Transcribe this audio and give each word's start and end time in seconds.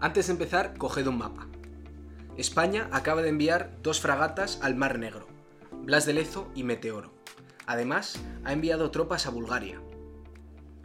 Antes 0.00 0.28
de 0.28 0.32
empezar, 0.34 0.78
coged 0.78 1.08
un 1.08 1.18
mapa. 1.18 1.48
España 2.36 2.88
acaba 2.92 3.20
de 3.20 3.30
enviar 3.30 3.76
dos 3.82 4.00
fragatas 4.00 4.60
al 4.62 4.76
Mar 4.76 4.96
Negro, 4.96 5.26
Blas 5.72 6.06
de 6.06 6.12
Lezo 6.12 6.52
y 6.54 6.62
Meteoro. 6.62 7.12
Además, 7.66 8.20
ha 8.44 8.52
enviado 8.52 8.92
tropas 8.92 9.26
a 9.26 9.30
Bulgaria. 9.30 9.82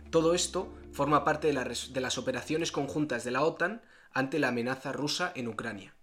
Todo 0.10 0.34
esto 0.34 0.74
forma 0.92 1.24
parte 1.24 1.54
de, 1.54 2.02
las 2.02 2.18
operaciones 2.18 2.72
conjuntas 2.72 3.24
de 3.24 3.30
la 3.30 3.44
OTAN 3.44 3.84
ante 4.14 4.40
la 4.40 4.48
amenaza 4.48 4.92
rusa 4.92 5.32
en 5.36 5.48
Ucrania. 5.48 5.94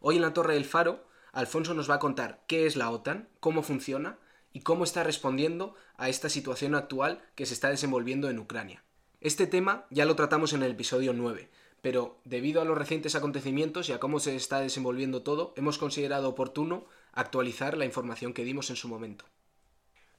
Hoy 0.00 0.16
en 0.16 0.22
la 0.22 0.34
Torre 0.34 0.54
del 0.54 0.66
Faro, 0.66 1.08
Alfonso 1.32 1.72
nos 1.72 1.88
va 1.88 1.94
a 1.94 1.98
contar 1.98 2.44
qué 2.46 2.66
es 2.66 2.76
la 2.76 2.90
OTAN, 2.90 3.30
cómo 3.40 3.62
funciona 3.62 4.18
y 4.52 4.60
cómo 4.60 4.84
está 4.84 5.02
respondiendo 5.02 5.74
a 5.96 6.10
esta 6.10 6.28
situación 6.28 6.74
actual 6.74 7.22
que 7.34 7.46
se 7.46 7.54
está 7.54 7.70
desenvolviendo 7.70 8.28
en 8.28 8.38
Ucrania. 8.38 8.84
Este 9.22 9.46
tema 9.46 9.86
ya 9.90 10.04
lo 10.04 10.16
tratamos 10.16 10.52
en 10.52 10.62
el 10.62 10.72
episodio 10.72 11.12
9, 11.14 11.50
pero 11.82 12.20
debido 12.24 12.60
a 12.60 12.64
los 12.64 12.76
recientes 12.76 13.14
acontecimientos 13.14 13.88
y 13.88 13.92
a 13.92 14.00
cómo 14.00 14.20
se 14.20 14.36
está 14.36 14.60
desenvolviendo 14.60 15.22
todo, 15.22 15.54
hemos 15.56 15.78
considerado 15.78 16.28
oportuno 16.28 16.84
actualizar 17.12 17.76
la 17.76 17.84
información 17.84 18.32
que 18.32 18.44
dimos 18.44 18.70
en 18.70 18.76
su 18.76 18.88
momento. 18.88 19.24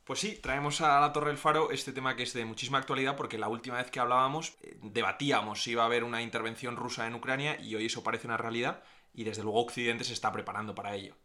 Pues 0.04 0.20
sí, 0.20 0.40
traemos 0.42 0.82
a 0.82 1.00
la 1.00 1.14
Torre 1.14 1.30
del 1.30 1.38
Faro 1.38 1.72
este 1.72 1.94
tema 1.94 2.16
que 2.16 2.24
es 2.24 2.34
de 2.34 2.44
muchísima 2.44 2.80
actualidad 2.80 3.16
porque 3.16 3.38
la 3.38 3.48
última 3.48 3.78
vez 3.78 3.92
que 3.92 4.00
hablábamos 4.00 4.56
eh, 4.62 4.78
debatíamos 4.82 5.64
si 5.64 5.72
iba 5.72 5.84
a 5.84 5.86
haber 5.86 6.04
una 6.04 6.22
intervención 6.22 6.76
rusa 6.76 7.08
en 7.08 7.16
Ucrania 7.16 7.60
y 7.62 7.76
hoy 7.76 7.86
eso 7.86 8.04
parece 8.04 8.28
una 8.28 8.38
realidad 8.38 8.84
y 9.14 9.24
desde 9.24 9.44
luego 9.44 9.62
Occidente 9.62 10.04
se 10.04 10.14
está 10.14 10.32
preparando 10.32 10.74
para 10.74 10.96
ello. 10.96 11.16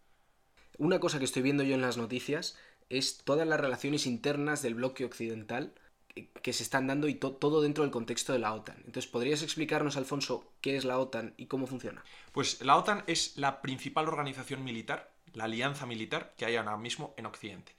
Una 0.78 1.00
cosa 1.00 1.18
que 1.18 1.24
estoy 1.24 1.42
viendo 1.42 1.62
yo 1.62 1.74
en 1.74 1.80
las 1.80 1.96
noticias 1.96 2.58
es 2.90 3.18
todas 3.24 3.46
las 3.48 3.58
relaciones 3.58 4.06
internas 4.06 4.62
del 4.62 4.74
bloque 4.74 5.04
occidental 5.04 5.72
que- 6.42 6.52
se 6.52 6.62
están 6.62 6.86
dando 6.86 7.08
y 7.08 7.14
to- 7.14 7.32
todo 7.32 7.60
dentro 7.60 7.84
del 7.84 7.90
contexto 7.90 8.32
de 8.32 8.38
la 8.38 8.52
OTAN. 8.54 8.76
Entonces, 8.86 9.06
¿podrías 9.06 9.42
explicarnos, 9.42 9.96
Alfonso, 9.96 10.50
qué 10.60 10.76
es 10.76 10.84
la 10.84 10.98
OTAN 10.98 11.34
y 11.36 11.46
cómo 11.46 11.66
funciona? 11.66 12.02
Pues 12.32 12.60
la 12.62 12.76
OTAN 12.76 13.04
es 13.06 13.36
la 13.36 13.60
principal 13.62 14.08
organización 14.08 14.64
militar, 14.64 15.12
la 15.34 15.44
alianza 15.44 15.86
militar 15.86 16.34
que 16.36 16.46
hay 16.46 16.56
ahora 16.56 16.76
mismo 16.76 17.14
en 17.16 17.26
Occidente. 17.26 17.74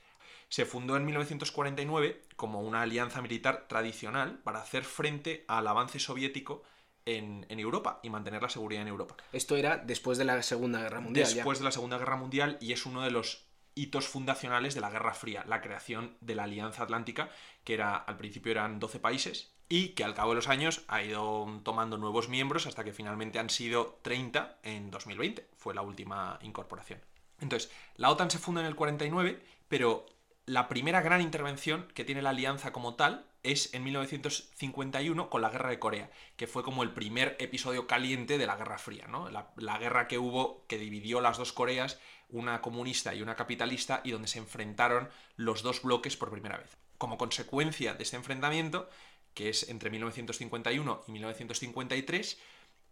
Se 0.50 0.66
fundó 0.66 0.96
en 0.96 1.06
1949 1.06 2.22
como 2.36 2.62
una 2.62 2.82
alianza 2.82 3.22
militar 3.22 3.66
tradicional 3.68 4.40
para 4.44 4.62
hacer 4.62 4.84
frente 4.84 5.44
al 5.48 5.68
avance 5.68 6.00
soviético 6.00 6.64
en, 7.06 7.46
en 7.50 7.60
Europa 7.60 8.00
y 8.04 8.10
mantener 8.10 8.42
la 8.42 8.50
seguridad 8.50 8.82
en 8.82 8.88
Europa. 8.90 9.16
Esto 9.34 9.56
era 9.56 9.78
después 9.78 10.18
de 10.18 10.26
la 10.26 10.42
Segunda 10.44 10.82
Guerra 10.82 11.00
Mundial. 11.00 11.28
ya. 11.28 11.36
después 11.36 11.60
de 11.60 11.66
la 11.66 11.72
Segunda 11.72 11.98
Guerra 11.98 12.18
Mundial 12.18 12.58
y 12.62 12.74
es 12.74 12.86
uno 12.86 13.02
de 13.02 13.12
los 13.12 13.47
hitos 13.78 14.08
fundacionales 14.08 14.76
de 14.76 14.82
la 14.82 14.90
Guerra 14.90 15.14
Fría, 15.14 15.46
la 15.48 15.62
creación 15.62 16.18
de 16.22 16.36
la 16.36 16.44
Alianza 16.44 16.84
Atlántica, 16.84 17.30
que 17.64 17.76
era 17.76 17.96
al 17.96 18.18
principio 18.18 18.52
eran 18.52 18.80
12 18.80 19.00
países 19.00 19.54
y 19.70 19.90
que 19.90 20.04
al 20.04 20.14
cabo 20.14 20.32
de 20.32 20.38
los 20.38 20.48
años 20.48 20.84
ha 20.88 21.04
ido 21.04 21.62
tomando 21.64 21.98
nuevos 21.98 22.30
miembros 22.30 22.68
hasta 22.68 22.84
que 22.84 22.94
finalmente 22.94 23.40
han 23.40 23.50
sido 23.50 24.00
30 24.02 24.60
en 24.64 24.90
2020, 24.90 25.50
fue 25.58 25.76
la 25.76 25.82
última 25.82 26.40
incorporación. 26.42 27.02
Entonces, 27.40 27.72
la 27.96 28.10
OTAN 28.10 28.32
se 28.32 28.40
funda 28.40 28.62
en 28.62 28.68
el 28.68 28.76
49, 28.76 29.44
pero 29.68 30.06
la 30.46 30.70
primera 30.70 31.02
gran 31.02 31.22
intervención 31.22 31.88
que 31.94 32.06
tiene 32.06 32.22
la 32.22 32.30
alianza 32.30 32.72
como 32.72 32.96
tal 32.96 33.26
es 33.44 33.74
en 33.74 33.84
1951 33.84 35.30
con 35.30 35.42
la 35.42 35.50
guerra 35.50 35.70
de 35.70 35.80
Corea, 35.80 36.10
que 36.36 36.48
fue 36.48 36.64
como 36.64 36.84
el 36.84 36.94
primer 36.94 37.36
episodio 37.40 37.88
caliente 37.88 38.38
de 38.38 38.46
la 38.46 38.56
Guerra 38.56 38.78
Fría, 38.78 39.08
¿no? 39.08 39.30
La, 39.30 39.52
la 39.58 39.78
guerra 39.78 40.08
que 40.08 40.18
hubo 40.18 40.66
que 40.68 40.78
dividió 40.78 41.22
las 41.22 41.38
dos 41.38 41.54
Coreas, 41.54 42.00
una 42.30 42.62
comunista 42.62 43.14
y 43.16 43.22
una 43.22 43.36
capitalista, 43.36 44.02
y 44.04 44.12
donde 44.12 44.28
se 44.28 44.40
enfrentaron 44.40 45.10
los 45.36 45.64
dos 45.64 45.82
bloques 45.82 46.18
por 46.18 46.32
primera 46.32 46.58
vez. 46.58 46.78
Como 46.98 47.18
consecuencia 47.18 47.94
de 47.94 48.04
este 48.04 48.18
enfrentamiento, 48.18 48.90
que 49.34 49.50
es 49.50 49.70
entre 49.70 49.90
1951 49.90 51.04
y 51.08 51.12
1953, 51.12 52.40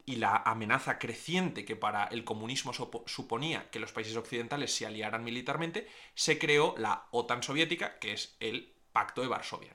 y 0.08 0.18
la 0.18 0.36
amenaza 0.46 1.00
creciente 1.00 1.66
que 1.66 1.76
para 1.76 2.06
el 2.06 2.24
comunismo 2.24 2.74
supo- 2.74 3.04
suponía 3.08 3.70
que 3.72 3.80
los 3.80 3.92
países 3.92 4.16
occidentales 4.16 4.74
se 4.74 4.86
aliaran 4.86 5.24
militarmente, 5.24 5.88
se 6.14 6.38
creó 6.38 6.76
la 6.78 7.08
OTAN 7.12 7.42
soviética, 7.42 7.98
que 7.98 8.14
es 8.14 8.36
el 8.40 8.72
Pacto 8.92 9.22
de 9.22 9.28
Varsovia. 9.28 9.72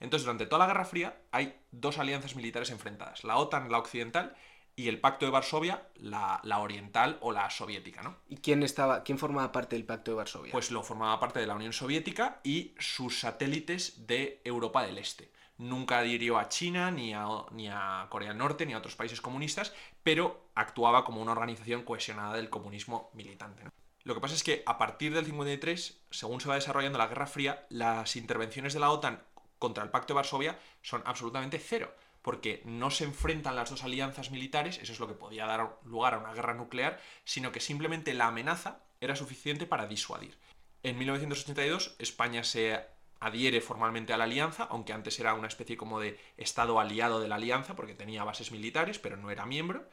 Entonces, 0.00 0.24
durante 0.24 0.46
toda 0.46 0.60
la 0.60 0.66
Guerra 0.72 0.84
Fría 0.86 1.20
hay 1.32 1.60
dos 1.72 1.98
alianzas 1.98 2.36
militares 2.36 2.70
enfrentadas, 2.70 3.24
la 3.24 3.36
OTAN, 3.36 3.70
la 3.70 3.78
occidental, 3.78 4.34
y 4.74 4.88
el 4.88 5.00
Pacto 5.00 5.26
de 5.26 5.32
Varsovia, 5.32 5.88
la, 5.96 6.40
la 6.44 6.58
oriental 6.58 7.18
o 7.20 7.32
la 7.32 7.50
soviética. 7.50 8.02
¿no? 8.02 8.16
¿Y 8.28 8.36
quién, 8.36 8.62
estaba, 8.62 9.02
quién 9.02 9.18
formaba 9.18 9.52
parte 9.52 9.76
del 9.76 9.84
Pacto 9.84 10.12
de 10.12 10.16
Varsovia? 10.16 10.52
Pues 10.52 10.70
lo 10.70 10.82
formaba 10.82 11.20
parte 11.20 11.40
de 11.40 11.46
la 11.46 11.54
Unión 11.54 11.72
Soviética 11.72 12.40
y 12.42 12.74
sus 12.78 13.20
satélites 13.20 14.06
de 14.06 14.40
Europa 14.44 14.84
del 14.84 14.98
Este. 14.98 15.30
Nunca 15.58 15.98
adhirió 15.98 16.38
a 16.38 16.48
China, 16.48 16.90
ni 16.90 17.12
a, 17.12 17.26
ni 17.52 17.68
a 17.68 18.06
Corea 18.08 18.30
del 18.30 18.38
Norte, 18.38 18.66
ni 18.66 18.72
a 18.72 18.78
otros 18.78 18.96
países 18.96 19.20
comunistas, 19.20 19.72
pero 20.02 20.48
actuaba 20.54 21.04
como 21.04 21.20
una 21.20 21.32
organización 21.32 21.82
cohesionada 21.82 22.34
del 22.34 22.50
comunismo 22.50 23.10
militante. 23.14 23.64
¿no? 23.64 23.70
Lo 24.04 24.14
que 24.14 24.20
pasa 24.20 24.34
es 24.34 24.42
que 24.42 24.62
a 24.66 24.78
partir 24.78 25.14
del 25.14 25.26
53, 25.26 26.00
según 26.10 26.40
se 26.40 26.48
va 26.48 26.56
desarrollando 26.56 26.98
la 26.98 27.06
Guerra 27.06 27.26
Fría, 27.26 27.66
las 27.68 28.16
intervenciones 28.16 28.72
de 28.72 28.80
la 28.80 28.90
OTAN 28.90 29.22
contra 29.58 29.84
el 29.84 29.90
Pacto 29.90 30.14
de 30.14 30.16
Varsovia 30.16 30.58
son 30.80 31.02
absolutamente 31.04 31.60
cero, 31.60 31.94
porque 32.22 32.62
no 32.64 32.90
se 32.90 33.04
enfrentan 33.04 33.56
las 33.56 33.70
dos 33.70 33.84
alianzas 33.84 34.30
militares, 34.30 34.78
eso 34.78 34.92
es 34.92 35.00
lo 35.00 35.08
que 35.08 35.14
podía 35.14 35.46
dar 35.46 35.78
lugar 35.84 36.14
a 36.14 36.18
una 36.18 36.32
guerra 36.32 36.54
nuclear, 36.54 37.00
sino 37.24 37.52
que 37.52 37.60
simplemente 37.60 38.14
la 38.14 38.28
amenaza 38.28 38.80
era 39.00 39.16
suficiente 39.16 39.66
para 39.66 39.86
disuadir. 39.86 40.38
En 40.84 40.98
1982 40.98 41.96
España 41.98 42.44
se 42.44 42.86
adhiere 43.20 43.60
formalmente 43.60 44.12
a 44.12 44.16
la 44.16 44.24
alianza, 44.24 44.64
aunque 44.64 44.92
antes 44.92 45.18
era 45.20 45.34
una 45.34 45.46
especie 45.46 45.76
como 45.76 46.00
de 46.00 46.18
estado 46.36 46.80
aliado 46.80 47.20
de 47.20 47.28
la 47.28 47.36
alianza, 47.36 47.76
porque 47.76 47.94
tenía 47.94 48.24
bases 48.24 48.50
militares, 48.50 48.98
pero 48.98 49.16
no 49.16 49.30
era 49.30 49.46
miembro. 49.46 49.88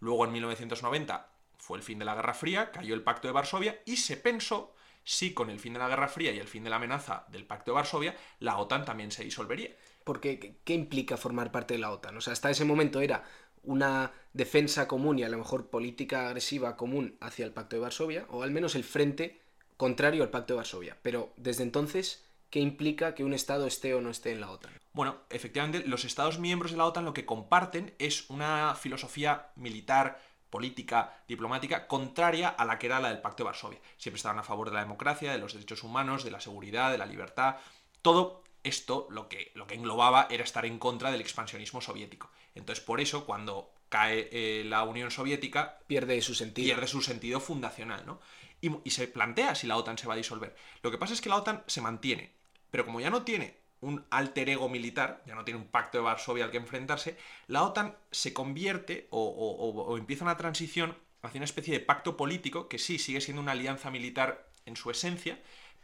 Luego 0.00 0.26
en 0.26 0.32
1990 0.32 1.30
fue 1.56 1.78
el 1.78 1.84
fin 1.84 1.98
de 1.98 2.04
la 2.04 2.14
Guerra 2.14 2.34
Fría, 2.34 2.70
cayó 2.72 2.94
el 2.94 3.02
Pacto 3.02 3.26
de 3.26 3.32
Varsovia 3.32 3.80
y 3.86 3.96
se 3.96 4.18
pensó 4.18 4.74
si 5.02 5.32
con 5.32 5.50
el 5.50 5.60
fin 5.60 5.74
de 5.74 5.78
la 5.78 5.88
Guerra 5.88 6.08
Fría 6.08 6.32
y 6.32 6.38
el 6.38 6.48
fin 6.48 6.64
de 6.64 6.70
la 6.70 6.76
amenaza 6.76 7.24
del 7.28 7.46
Pacto 7.46 7.70
de 7.70 7.76
Varsovia, 7.76 8.16
la 8.40 8.58
OTAN 8.58 8.84
también 8.84 9.10
se 9.10 9.24
disolvería. 9.24 9.70
Porque, 10.04 10.38
¿qué- 10.38 10.56
¿qué 10.64 10.74
implica 10.74 11.16
formar 11.16 11.50
parte 11.50 11.74
de 11.74 11.80
la 11.80 11.90
OTAN? 11.90 12.16
O 12.16 12.20
sea, 12.20 12.32
hasta 12.32 12.50
ese 12.50 12.64
momento 12.64 13.00
era 13.00 13.24
una 13.62 14.12
defensa 14.34 14.86
común 14.86 15.18
y 15.18 15.24
a 15.24 15.28
lo 15.28 15.38
mejor 15.38 15.68
política 15.68 16.26
agresiva 16.28 16.76
común 16.76 17.16
hacia 17.20 17.46
el 17.46 17.52
Pacto 17.52 17.76
de 17.76 17.80
Varsovia, 17.82 18.26
o 18.28 18.42
al 18.42 18.50
menos 18.50 18.74
el 18.74 18.84
frente 18.84 19.40
contrario 19.76 20.22
al 20.22 20.30
Pacto 20.30 20.52
de 20.52 20.58
Varsovia. 20.58 20.98
Pero 21.02 21.32
desde 21.36 21.62
entonces, 21.62 22.22
¿qué 22.50 22.60
implica 22.60 23.14
que 23.14 23.24
un 23.24 23.32
Estado 23.32 23.66
esté 23.66 23.94
o 23.94 24.00
no 24.02 24.10
esté 24.10 24.32
en 24.32 24.40
la 24.42 24.50
OTAN? 24.50 24.72
Bueno, 24.92 25.16
efectivamente, 25.30 25.88
los 25.88 26.04
Estados 26.04 26.38
miembros 26.38 26.70
de 26.70 26.76
la 26.76 26.84
OTAN 26.84 27.04
lo 27.06 27.14
que 27.14 27.24
comparten 27.26 27.94
es 27.98 28.28
una 28.28 28.74
filosofía 28.76 29.48
militar, 29.56 30.20
política, 30.50 31.16
diplomática, 31.26 31.88
contraria 31.88 32.48
a 32.48 32.64
la 32.64 32.78
que 32.78 32.86
era 32.86 33.00
la 33.00 33.08
del 33.08 33.20
Pacto 33.20 33.42
de 33.42 33.46
Varsovia. 33.46 33.80
Siempre 33.96 34.18
estaban 34.18 34.38
a 34.38 34.44
favor 34.44 34.68
de 34.68 34.74
la 34.74 34.82
democracia, 34.82 35.32
de 35.32 35.38
los 35.38 35.54
derechos 35.54 35.82
humanos, 35.82 36.22
de 36.22 36.30
la 36.30 36.40
seguridad, 36.40 36.92
de 36.92 36.98
la 36.98 37.06
libertad. 37.06 37.56
Todo 38.02 38.43
esto 38.64 39.06
lo 39.10 39.28
que, 39.28 39.52
lo 39.54 39.66
que 39.66 39.74
englobaba 39.74 40.26
era 40.30 40.42
estar 40.44 40.64
en 40.66 40.78
contra 40.78 41.10
del 41.12 41.20
expansionismo 41.20 41.80
soviético. 41.80 42.30
Entonces, 42.54 42.84
por 42.84 43.00
eso, 43.00 43.24
cuando 43.26 43.70
cae 43.88 44.28
eh, 44.32 44.64
la 44.64 44.82
Unión 44.84 45.10
Soviética, 45.10 45.78
Pierde 45.86 46.20
su 46.22 46.34
sentido. 46.34 46.66
pierde 46.66 46.86
su 46.88 47.00
sentido 47.02 47.38
fundacional, 47.40 48.04
¿no? 48.06 48.20
Y, 48.60 48.70
y 48.84 48.90
se 48.90 49.06
plantea 49.08 49.54
si 49.54 49.66
la 49.66 49.76
OTAN 49.76 49.98
se 49.98 50.06
va 50.06 50.14
a 50.14 50.16
disolver. 50.16 50.56
Lo 50.82 50.90
que 50.90 50.98
pasa 50.98 51.12
es 51.14 51.20
que 51.20 51.28
la 51.28 51.36
OTAN 51.36 51.62
se 51.66 51.80
mantiene, 51.80 52.32
pero 52.70 52.84
como 52.84 53.00
ya 53.00 53.10
no 53.10 53.22
tiene 53.22 53.56
un 53.80 54.04
alter 54.10 54.48
ego 54.48 54.68
militar, 54.70 55.22
ya 55.26 55.34
no 55.34 55.44
tiene 55.44 55.60
un 55.60 55.66
pacto 55.68 55.98
de 55.98 56.04
Varsovia 56.04 56.44
al 56.46 56.50
que 56.50 56.56
enfrentarse, 56.56 57.18
la 57.48 57.62
OTAN 57.62 57.94
se 58.10 58.32
convierte 58.32 59.06
o, 59.10 59.20
o- 59.22 59.68
o- 59.68 59.82
o 59.84 59.98
empieza 59.98 60.24
una 60.24 60.38
transición 60.38 60.96
hacia 61.22 61.38
una 61.38 61.44
especie 61.44 61.74
de 61.74 61.80
pacto 61.84 62.16
político 62.16 62.68
que 62.68 62.78
sí 62.78 62.98
sigue 62.98 63.20
siendo 63.20 63.42
una 63.42 63.52
alianza 63.52 63.90
militar 63.90 64.48
en 64.66 64.76
su 64.76 64.90
esencia, 64.90 65.38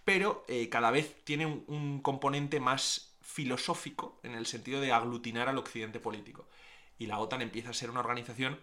pero 0.04 0.44
eh, 0.48 0.68
cada 0.68 0.90
vez 0.90 1.24
tiene 1.24 1.46
un, 1.46 2.00
componente 2.02 2.60
más 2.60 3.16
filosófico 3.20 4.20
en 4.22 4.34
el 4.34 4.46
sentido 4.46 4.80
de 4.80 4.92
aglutinar 4.92 5.48
al 5.48 5.58
occidente 5.58 6.00
político. 6.00 6.48
Y 6.98 7.06
la 7.06 7.18
OTAN 7.18 7.42
empieza 7.42 7.70
a 7.70 7.74
ser 7.74 7.90
una 7.90 8.00
organización 8.00 8.60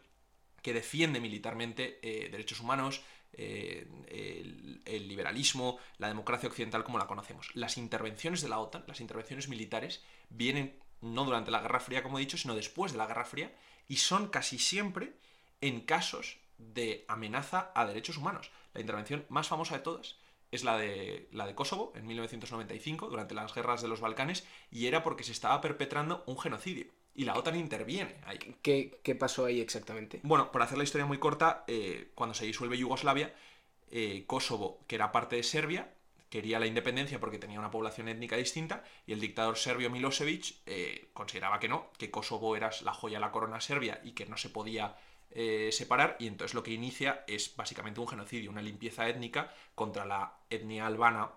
que 0.62 0.74
defiende 0.74 1.19
militarmente 1.19 2.00
eh, 2.01 2.30
derechos 2.30 2.60
humanos, 2.60 3.01
eh, 3.34 3.88
el, 4.10 4.81
el 4.86 5.07
liberalismo, 5.07 5.80
la 5.98 6.07
democracia 6.07 6.50
occidental 6.50 6.84
como 6.84 6.98
la 6.98 7.07
conocemos. 7.07 7.50
Las 7.56 7.78
intervenciones 7.78 8.42
de 8.42 8.50
la 8.50 8.60
OTAN, 8.60 8.83
las 8.88 9.00
intervenciones 9.00 9.48
militares, 9.48 10.04
vienen 10.30 10.78
no 11.01 11.24
durante 11.24 11.51
la 11.51 11.62
Guerra 11.62 11.80
Fría, 11.80 12.04
como 12.04 12.18
he 12.18 12.22
dicho, 12.22 12.38
sino 12.38 12.56
después 12.56 12.92
de 12.92 12.98
la 12.98 13.07
Guerra 13.07 13.25
Fría, 13.25 13.56
y 13.88 13.98
son 13.98 14.28
casi 14.28 14.60
siempre 14.60 15.13
en 15.62 15.81
casos 15.81 16.38
de 16.57 17.06
amenaza 17.07 17.72
a 17.75 17.86
derechos 17.86 18.18
humanos. 18.18 18.51
La 18.74 18.81
intervención 18.81 19.25
más 19.30 19.48
famosa 19.48 19.78
de 19.78 19.83
todas 19.83 20.18
es 20.52 20.64
la 20.64 20.78
de, 20.78 21.28
la 21.32 21.46
de 21.46 21.56
Kosovo, 21.56 21.94
en 21.96 22.08
1995, 22.08 23.10
durante 23.10 23.36
las 23.36 23.54
guerras 23.54 23.82
de 23.82 23.88
los 23.88 24.02
Balcanes, 24.02 24.46
y 24.72 24.88
era 24.88 25.04
porque 25.04 25.24
se 25.24 25.32
estaba 25.32 25.62
perpetrando 25.62 26.24
un 26.28 26.40
genocidio. 26.40 26.88
Y 27.14 27.26
la 27.26 27.36
OTAN 27.36 27.56
interviene 27.56 28.16
ahí. 28.26 28.38
¿Qué, 28.62 29.00
qué 29.04 29.16
pasó 29.16 29.46
ahí 29.46 29.60
exactamente? 29.60 30.20
Bueno, 30.24 30.52
por 30.52 30.62
hacer 30.62 30.78
la 30.78 30.84
historia 30.84 31.06
muy 31.06 31.18
corta, 31.18 31.64
eh, 31.68 32.12
cuando 32.14 32.36
se 32.36 32.46
disuelve 32.46 32.78
Yugoslavia, 32.78 33.34
eh, 33.90 34.26
Kosovo, 34.28 34.84
que 34.88 34.96
era 34.96 35.12
parte 35.12 35.36
de 35.36 35.44
Serbia, 35.44 35.92
quería 36.30 36.60
la 36.60 36.68
independencia 36.68 37.20
porque 37.20 37.40
tenía 37.40 37.60
una 37.60 37.72
población 37.72 38.08
étnica 38.10 38.36
distinta 38.36 38.84
y 39.06 39.14
el 39.14 39.20
dictador 39.20 39.58
serbio 39.58 39.90
Milosevic 39.90 40.56
eh, 40.66 41.10
consideraba 41.14 41.60
que 41.60 41.70
no, 41.70 41.90
que 41.98 42.12
Kosovo 42.12 42.56
era 42.56 42.70
la 42.84 42.94
joya 42.94 43.18
de 43.18 43.22
la 43.22 43.32
corona 43.32 43.62
serbia 43.62 44.02
y 44.04 44.12
que 44.12 44.26
no 44.26 44.38
se 44.38 44.50
podía 44.50 44.96
eh, 45.32 45.70
separar 45.72 46.16
y 46.20 46.28
entonces 46.28 46.56
lo 46.56 46.64
que 46.64 46.72
inicia 46.72 47.24
es 47.28 47.56
básicamente 47.56 48.00
un 48.00 48.08
genocidio, 48.08 48.50
una 48.50 48.62
limpieza 48.62 49.08
étnica 49.08 49.54
contra 49.76 50.06
la 50.06 50.34
etnia 50.50 50.88
albana 50.88 51.30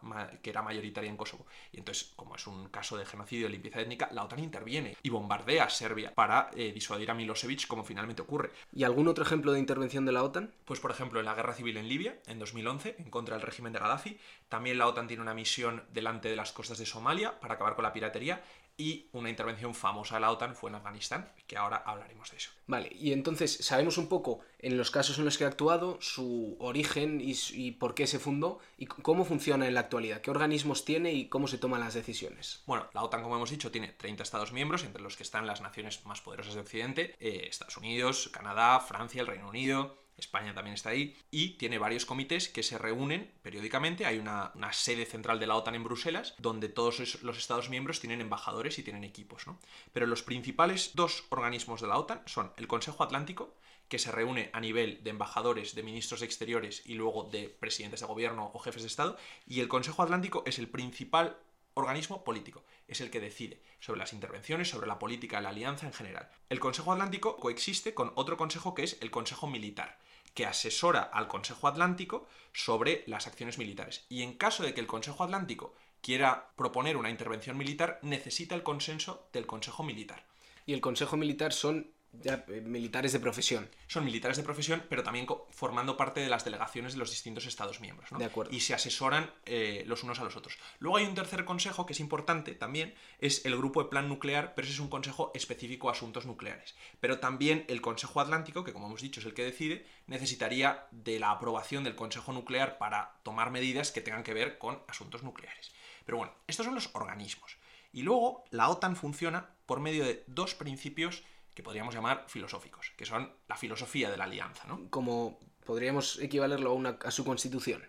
que 0.42 0.50
era 0.50 0.62
mayoritaria 0.62 1.10
en 1.10 1.16
Kosovo. 1.16 1.46
Y 1.72 1.78
entonces, 1.78 2.12
como 2.16 2.36
es 2.36 2.46
un 2.46 2.68
caso 2.68 2.96
de 2.96 3.04
genocidio 3.04 3.46
de 3.46 3.52
limpieza 3.52 3.80
étnica, 3.80 4.08
la 4.12 4.24
OTAN 4.24 4.38
interviene 4.38 4.96
y 5.02 5.10
bombardea 5.10 5.64
a 5.64 5.70
Serbia 5.70 6.14
para 6.14 6.50
eh, 6.54 6.72
disuadir 6.72 7.10
a 7.10 7.14
Milosevic, 7.14 7.66
como 7.66 7.84
finalmente 7.84 8.22
ocurre. 8.22 8.50
¿Y 8.72 8.84
algún 8.84 9.08
otro 9.08 9.24
ejemplo 9.24 9.52
de 9.52 9.58
intervención 9.58 10.06
de 10.06 10.12
la 10.12 10.22
OTAN? 10.22 10.54
Pues, 10.64 10.80
por 10.80 10.90
ejemplo, 10.90 11.20
en 11.20 11.26
la 11.26 11.34
guerra 11.34 11.52
civil 11.52 11.76
en 11.76 11.88
Libia, 11.88 12.18
en 12.26 12.38
2011, 12.38 12.96
en 12.98 13.10
contra 13.10 13.36
del 13.36 13.44
régimen 13.44 13.72
de 13.72 13.80
Gaddafi, 13.80 14.18
también 14.48 14.78
la 14.78 14.86
OTAN 14.86 15.08
tiene 15.08 15.22
una 15.22 15.34
misión 15.34 15.84
delante 15.92 16.28
de 16.28 16.36
las 16.36 16.52
costas 16.52 16.78
de 16.78 16.86
Somalia 16.86 17.38
para 17.40 17.54
acabar 17.54 17.74
con 17.74 17.82
la 17.82 17.92
piratería 17.92 18.42
y 18.80 19.10
una 19.12 19.28
intervención 19.28 19.74
famosa 19.74 20.14
de 20.14 20.22
la 20.22 20.30
OTAN 20.30 20.56
fue 20.56 20.70
en 20.70 20.76
Afganistán, 20.76 21.30
que 21.46 21.58
ahora 21.58 21.82
hablaremos 21.84 22.30
de 22.30 22.38
eso. 22.38 22.50
Vale, 22.66 22.90
y 22.98 23.12
entonces 23.12 23.58
sabemos 23.60 23.98
un 23.98 24.08
poco 24.08 24.40
en 24.58 24.78
los 24.78 24.90
casos 24.90 25.18
en 25.18 25.26
los 25.26 25.36
que 25.36 25.44
ha 25.44 25.48
actuado, 25.48 25.98
su 26.00 26.56
origen 26.58 27.20
y, 27.22 27.72
por 27.72 27.94
qué 27.94 28.06
se 28.06 28.18
fundó 28.18 28.58
y 28.78 28.86
cómo 28.86 29.26
funciona 29.26 29.68
en 29.68 29.74
la 29.74 29.80
actualidad, 29.80 30.22
qué 30.22 30.30
organismos 30.30 30.86
tiene 30.86 31.12
y 31.12 31.28
cómo 31.28 31.46
se 31.46 31.58
toman 31.58 31.80
las 31.80 31.92
decisiones. 31.92 32.62
Bueno, 32.64 32.86
la 32.94 33.02
OTAN, 33.02 33.22
como 33.22 33.36
hemos 33.36 33.50
dicho, 33.50 33.70
tiene 33.70 33.88
30 33.88 34.22
Estados 34.22 34.52
miembros, 34.52 34.82
entre 34.84 35.02
los 35.02 35.16
que 35.16 35.24
están 35.24 35.46
las 35.46 35.60
naciones 35.60 36.06
más 36.06 36.22
poderosas 36.22 36.54
de 36.54 36.60
Occidente, 36.60 37.16
eh, 37.20 37.48
Estados 37.50 37.76
Unidos, 37.76 38.30
Canadá, 38.32 38.80
Francia, 38.80 39.20
el 39.20 39.26
Reino 39.26 39.48
Unido, 39.48 39.99
España 40.20 40.54
también 40.54 40.74
está 40.74 40.90
ahí, 40.90 41.16
y 41.30 41.50
tiene 41.50 41.78
varios 41.78 42.06
comités 42.06 42.48
que 42.48 42.62
se 42.62 42.78
reúnen 42.78 43.32
periódicamente. 43.42 44.06
Hay 44.06 44.18
una, 44.18 44.52
sede 44.72 45.04
central 45.04 45.40
de 45.40 45.46
la 45.46 45.56
OTAN 45.56 45.74
en 45.74 45.84
Bruselas, 45.84 46.34
donde 46.38 46.68
todos 46.68 47.22
los 47.22 47.38
Estados 47.38 47.68
miembros 47.68 48.00
tienen 48.00 48.20
embajadores 48.20 48.78
y 48.78 48.82
tienen 48.82 49.04
equipos. 49.04 49.44
Pero 49.92 50.06
los 50.06 50.22
principales 50.22 50.92
dos 50.94 51.24
organismos 51.30 51.80
de 51.80 51.88
la 51.88 51.98
OTAN 51.98 52.22
son 52.26 52.52
el 52.56 52.68
Consejo 52.68 53.02
Atlántico, 53.02 53.56
que 53.88 53.98
se 53.98 54.12
reúne 54.12 54.50
a 54.52 54.60
nivel 54.60 55.02
de 55.02 55.10
embajadores, 55.10 55.74
de 55.74 55.82
ministros 55.82 56.22
exteriores 56.22 56.82
y 56.86 56.94
luego 56.94 57.24
de 57.24 57.48
presidentes 57.48 58.00
de 58.00 58.06
gobierno 58.06 58.52
o 58.54 58.58
jefes 58.60 58.82
de 58.82 58.88
Estado, 58.88 59.18
y 59.46 59.60
el 59.60 59.68
Consejo 59.68 60.02
Atlántico 60.02 60.44
es 60.46 60.60
el 60.60 60.68
principal 60.68 61.36
organismo 61.74 62.24
político, 62.24 62.64
es 62.88 63.00
el 63.00 63.10
que 63.10 63.20
decide 63.20 63.60
sobre 63.80 63.98
las 63.98 64.12
intervenciones, 64.12 64.68
sobre 64.68 64.86
la 64.86 64.98
política 64.98 65.36
de 65.36 65.42
la 65.42 65.48
alianza 65.50 65.86
en 65.86 65.92
general. 65.92 66.30
El 66.48 66.60
Consejo 66.60 66.92
Atlántico 66.92 67.36
coexiste 67.36 67.94
con 67.94 68.12
otro 68.14 68.36
consejo 68.36 68.74
que 68.74 68.84
es 68.84 68.98
el 69.00 69.10
Consejo 69.10 69.46
Militar, 69.46 69.98
que 70.40 70.46
asesora 70.46 71.02
al 71.02 71.28
Consejo 71.28 71.68
Atlántico 71.68 72.26
sobre 72.54 73.04
las 73.06 73.26
acciones 73.26 73.58
militares. 73.58 74.06
Y 74.08 74.22
en 74.22 74.38
caso 74.38 74.62
de 74.62 74.72
que 74.72 74.80
el 74.80 74.86
Consejo 74.86 75.22
Atlántico 75.22 75.74
quiera 76.00 76.52
proponer 76.56 76.96
una 76.96 77.10
intervención 77.10 77.58
militar, 77.58 77.98
necesita 78.00 78.54
el 78.54 78.62
consenso 78.62 79.28
del 79.34 79.46
Consejo 79.46 79.82
Militar. 79.82 80.24
Y 80.64 80.72
el 80.72 80.80
Consejo 80.80 81.18
Militar 81.18 81.52
son 81.52 81.90
ya, 82.12 82.44
eh, 82.48 82.60
militares 82.60 83.12
de 83.12 83.20
profesión. 83.20 83.68
Son 83.86 84.04
militares 84.04 84.36
de 84.36 84.42
profesión, 84.42 84.84
pero 84.88 85.02
también 85.02 85.26
formando 85.50 85.96
parte 85.96 86.20
de 86.20 86.28
las 86.28 86.44
delegaciones 86.44 86.92
de 86.94 86.98
los 86.98 87.10
distintos 87.10 87.46
Estados 87.46 87.80
miembros. 87.80 88.10
¿no? 88.12 88.18
De 88.18 88.24
acuerdo. 88.24 88.54
Y 88.54 88.60
se 88.60 88.74
asesoran 88.74 89.30
eh, 89.46 89.84
los 89.86 90.02
unos 90.02 90.20
a 90.20 90.24
los 90.24 90.36
otros. 90.36 90.58
Luego 90.78 90.96
hay 90.96 91.06
un 91.06 91.14
tercer 91.14 91.44
consejo 91.44 91.86
que 91.86 91.92
es 91.92 92.00
importante 92.00 92.54
también, 92.54 92.94
es 93.18 93.44
el 93.44 93.56
grupo 93.56 93.82
de 93.82 93.88
plan 93.88 94.08
nuclear, 94.08 94.54
pero 94.54 94.66
ese 94.66 94.74
es 94.74 94.80
un 94.80 94.88
consejo 94.88 95.30
específico 95.34 95.88
a 95.88 95.92
asuntos 95.92 96.26
nucleares. 96.26 96.74
Pero 97.00 97.18
también 97.18 97.64
el 97.68 97.80
Consejo 97.80 98.20
Atlántico, 98.20 98.64
que 98.64 98.72
como 98.72 98.86
hemos 98.86 99.00
dicho 99.00 99.20
es 99.20 99.26
el 99.26 99.34
que 99.34 99.44
decide, 99.44 99.86
necesitaría 100.06 100.86
de 100.90 101.18
la 101.18 101.30
aprobación 101.30 101.84
del 101.84 101.96
Consejo 101.96 102.32
Nuclear 102.32 102.78
para 102.78 103.20
tomar 103.22 103.50
medidas 103.50 103.92
que 103.92 104.00
tengan 104.00 104.22
que 104.22 104.34
ver 104.34 104.58
con 104.58 104.82
asuntos 104.88 105.22
nucleares. 105.22 105.72
Pero 106.04 106.18
bueno, 106.18 106.34
estos 106.46 106.66
son 106.66 106.74
los 106.74 106.90
organismos. 106.94 107.56
Y 107.92 108.02
luego 108.02 108.44
la 108.50 108.68
OTAN 108.68 108.96
funciona 108.96 109.50
por 109.66 109.80
medio 109.80 110.04
de 110.04 110.24
dos 110.26 110.54
principios 110.54 111.24
que 111.60 111.64
podríamos 111.64 111.94
llamar 111.94 112.24
filosóficos, 112.26 112.92
que 112.96 113.04
son 113.04 113.34
la 113.46 113.54
filosofía 113.54 114.10
de 114.10 114.16
la 114.16 114.24
alianza, 114.24 114.66
¿no? 114.66 114.88
Como 114.88 115.38
podríamos 115.66 116.18
equivalerlo 116.18 116.70
a, 116.70 116.72
una, 116.72 116.98
a 117.04 117.10
su 117.10 117.22
constitución. 117.22 117.86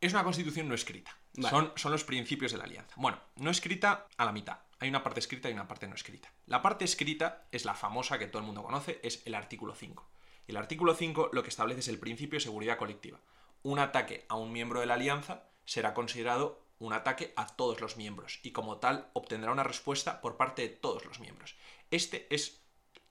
Es 0.00 0.12
una 0.12 0.24
constitución 0.24 0.66
no 0.66 0.74
escrita. 0.74 1.16
Son, 1.48 1.72
son 1.76 1.92
los 1.92 2.02
principios 2.02 2.50
de 2.50 2.58
la 2.58 2.64
alianza. 2.64 2.92
Bueno, 2.96 3.20
no 3.36 3.50
escrita 3.50 4.08
a 4.16 4.24
la 4.24 4.32
mitad. 4.32 4.58
Hay 4.80 4.88
una 4.88 5.04
parte 5.04 5.20
escrita 5.20 5.48
y 5.48 5.52
una 5.52 5.68
parte 5.68 5.86
no 5.86 5.94
escrita. 5.94 6.32
La 6.46 6.62
parte 6.62 6.84
escrita 6.84 7.46
es 7.52 7.64
la 7.64 7.74
famosa 7.74 8.18
que 8.18 8.26
todo 8.26 8.40
el 8.40 8.46
mundo 8.46 8.64
conoce, 8.64 8.98
es 9.04 9.22
el 9.24 9.36
artículo 9.36 9.76
5. 9.76 10.10
Y 10.48 10.50
el 10.50 10.56
artículo 10.56 10.96
5 10.96 11.30
lo 11.32 11.44
que 11.44 11.50
establece 11.50 11.80
es 11.80 11.88
el 11.88 12.00
principio 12.00 12.38
de 12.38 12.44
seguridad 12.44 12.76
colectiva. 12.76 13.20
Un 13.62 13.78
ataque 13.78 14.26
a 14.28 14.34
un 14.34 14.50
miembro 14.50 14.80
de 14.80 14.86
la 14.86 14.94
alianza 14.94 15.44
será 15.64 15.94
considerado 15.94 16.66
un 16.80 16.92
ataque 16.92 17.32
a 17.36 17.46
todos 17.46 17.80
los 17.80 17.96
miembros 17.96 18.40
y 18.42 18.50
como 18.50 18.78
tal 18.78 19.10
obtendrá 19.12 19.52
una 19.52 19.62
respuesta 19.62 20.20
por 20.20 20.36
parte 20.36 20.62
de 20.62 20.70
todos 20.70 21.04
los 21.04 21.20
miembros. 21.20 21.54
Este 21.92 22.26
es 22.34 22.60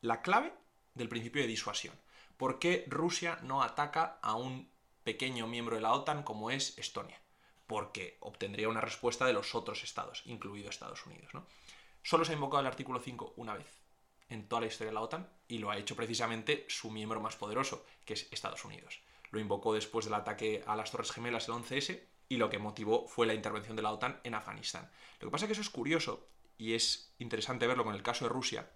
la 0.02 0.22
clave 0.22 0.54
del 0.94 1.10
principio 1.10 1.42
de 1.42 1.48
disuasión. 1.48 1.96
¿Por 2.38 2.60
qué 2.60 2.86
Rusia 2.88 3.40
no 3.44 3.64
ataca 3.64 4.20
a 4.22 4.36
un 4.36 4.70
pequeño 5.04 5.48
miembro 5.48 5.76
de 5.76 5.82
la 5.82 5.94
OTAN 5.94 6.24
como 6.24 6.52
es 6.52 6.78
Estonia? 6.78 7.22
Porque 7.68 8.18
obtendría 8.22 8.70
una 8.70 8.82
respuesta 8.82 9.26
de 9.26 9.34
los 9.34 9.56
otros 9.56 9.84
estados, 9.84 10.24
incluido 10.26 10.70
Estados 10.70 11.06
Unidos. 11.06 11.34
¿no? 11.34 11.46
Solo 12.02 12.26
se 12.26 12.32
ha 12.32 12.36
invocado 12.36 12.62
el 12.62 12.68
artículo 12.68 13.00
5 13.00 13.34
una 13.38 13.56
vez 13.56 13.68
en 14.30 14.48
toda 14.48 14.62
la 14.62 14.68
historia 14.68 14.92
de 14.92 14.94
la 14.94 15.02
OTAN 15.02 15.30
y 15.48 15.58
lo 15.58 15.70
ha 15.70 15.78
hecho 15.78 15.96
precisamente 15.96 16.66
su 16.70 16.92
miembro 16.92 17.20
más 17.20 17.36
poderoso, 17.36 17.86
que 18.06 18.14
es 18.14 18.28
Estados 18.32 18.64
Unidos. 18.64 19.02
Lo 19.32 19.40
invocó 19.40 19.74
después 19.74 20.06
del 20.06 20.14
ataque 20.14 20.64
a 20.66 20.76
las 20.76 20.92
Torres 20.92 21.12
Gemelas 21.12 21.48
el 21.48 21.56
11S 21.56 22.02
y 22.30 22.38
lo 22.38 22.50
que 22.50 22.60
motivó 22.60 23.08
fue 23.08 23.28
la 23.28 23.34
intervención 23.34 23.76
de 23.76 23.82
la 23.82 23.92
OTAN 23.92 24.20
en 24.24 24.36
Afganistán. 24.36 24.90
Lo 25.20 25.28
que 25.28 25.32
pasa 25.32 25.46
es 25.46 25.48
que 25.50 25.54
eso 25.54 25.62
es 25.62 25.70
curioso 25.70 26.28
y 26.58 26.74
es 26.74 27.14
interesante 27.20 27.68
verlo 27.68 27.84
con 27.84 27.96
el 27.96 28.04
caso 28.04 28.26
de 28.26 28.30
Rusia, 28.30 28.70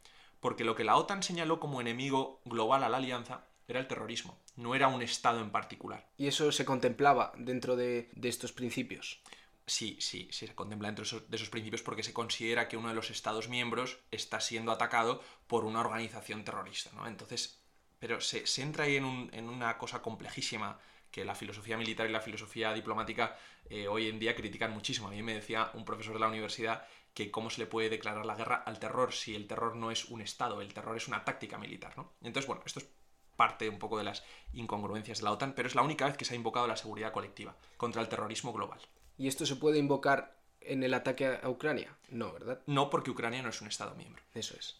porque 0.43 0.65
lo 0.65 0.75
que 0.75 0.83
la 0.83 0.97
OTAN 0.97 1.23
señaló 1.23 1.61
como 1.61 1.79
enemigo 1.79 2.41
global 2.43 2.83
a 2.83 2.89
la 2.89 2.97
alianza 2.97 3.45
era 3.65 3.79
el 3.79 3.87
terrorismo, 3.87 4.37
no 4.57 4.75
era 4.75 4.89
un 4.89 5.01
Estado 5.01 5.39
en 5.39 5.51
particular. 5.51 6.05
¿Y 6.17 6.27
eso 6.27 6.51
se 6.51 6.65
contemplaba 6.65 7.31
dentro 7.37 7.77
de, 7.77 8.11
estos 8.21 8.51
principios? 8.51 9.21
Sí, 9.65 9.95
sí, 10.01 10.27
sí 10.31 10.45
se 10.45 10.53
contempla 10.53 10.89
dentro 10.89 11.05
de 11.05 11.37
esos, 11.37 11.49
principios 11.49 11.81
porque 11.81 12.03
se 12.03 12.11
considera 12.11 12.67
que 12.67 12.75
uno 12.75 12.89
de 12.89 12.93
los 12.93 13.09
Estados 13.09 13.47
miembros 13.47 13.99
está 14.11 14.41
siendo 14.41 14.73
atacado 14.73 15.23
por 15.47 15.63
una 15.63 15.79
organización 15.79 16.43
terrorista, 16.43 16.91
¿no? 16.93 17.07
Entonces, 17.07 17.63
pero 17.99 18.19
se, 18.19 18.43
entra 18.61 18.83
ahí 18.83 18.97
en, 18.97 19.49
una 19.49 19.77
cosa 19.77 20.01
complejísima 20.01 20.77
que 21.09 21.23
la 21.23 21.35
filosofía 21.35 21.77
militar 21.77 22.09
y 22.09 22.11
la 22.11 22.19
filosofía 22.19 22.73
diplomática 22.73 23.37
eh, 23.69 23.87
hoy 23.87 24.09
en 24.09 24.19
día 24.19 24.35
critican 24.35 24.73
muchísimo. 24.73 25.07
A 25.07 25.11
mí 25.11 25.23
me 25.23 25.35
decía 25.35 25.71
un 25.73 25.85
profesor 25.85 26.15
de 26.15 26.19
la 26.19 26.27
universidad 26.27 26.85
que 27.13 27.31
cómo 27.31 27.49
se 27.49 27.61
le 27.61 27.67
puede 27.67 27.89
declarar 27.89 28.25
la 28.25 28.35
guerra 28.35 28.63
al 28.65 28.79
terror 28.79 29.13
si 29.13 29.35
el 29.35 29.47
terror 29.47 29.75
no 29.75 29.91
es 29.91 30.05
un 30.05 30.21
Estado, 30.21 30.61
el 30.61 30.73
terror 30.73 30.97
es 30.97 31.07
una 31.07 31.23
táctica 31.23 31.57
militar, 31.57 31.95
¿no? 31.97 32.13
Entonces, 32.21 32.47
bueno, 32.47 32.63
esto 32.65 32.79
es 32.79 32.89
parte 33.35 33.69
un 33.69 33.79
poco 33.79 33.97
de 33.97 34.03
las 34.03 34.23
incongruencias 34.53 35.19
de 35.19 35.25
la 35.25 35.31
OTAN, 35.31 35.53
pero 35.53 35.67
es 35.67 35.75
la 35.75 35.81
única 35.81 36.05
vez 36.05 36.17
que 36.17 36.25
se 36.25 36.33
ha 36.33 36.37
invocado 36.37 36.67
la 36.67 36.77
seguridad 36.77 37.11
colectiva 37.11 37.55
contra 37.77 38.01
el 38.01 38.09
terrorismo 38.09 38.53
global. 38.53 38.79
¿Y 39.17 39.27
esto 39.27 39.45
se 39.45 39.55
puede 39.55 39.79
invocar 39.79 40.37
en 40.61 40.83
el 40.83 40.93
ataque 40.93 41.39
a 41.41 41.49
Ucrania? 41.49 41.95
No, 42.09 42.31
¿verdad? 42.31 42.61
No, 42.65 42.89
porque 42.89 43.11
Ucrania 43.11 43.41
no 43.41 43.49
es 43.49 43.61
un 43.61 43.67
Estado 43.67 43.95
miembro. 43.95 44.23
Eso 44.33 44.55
es. 44.57 44.77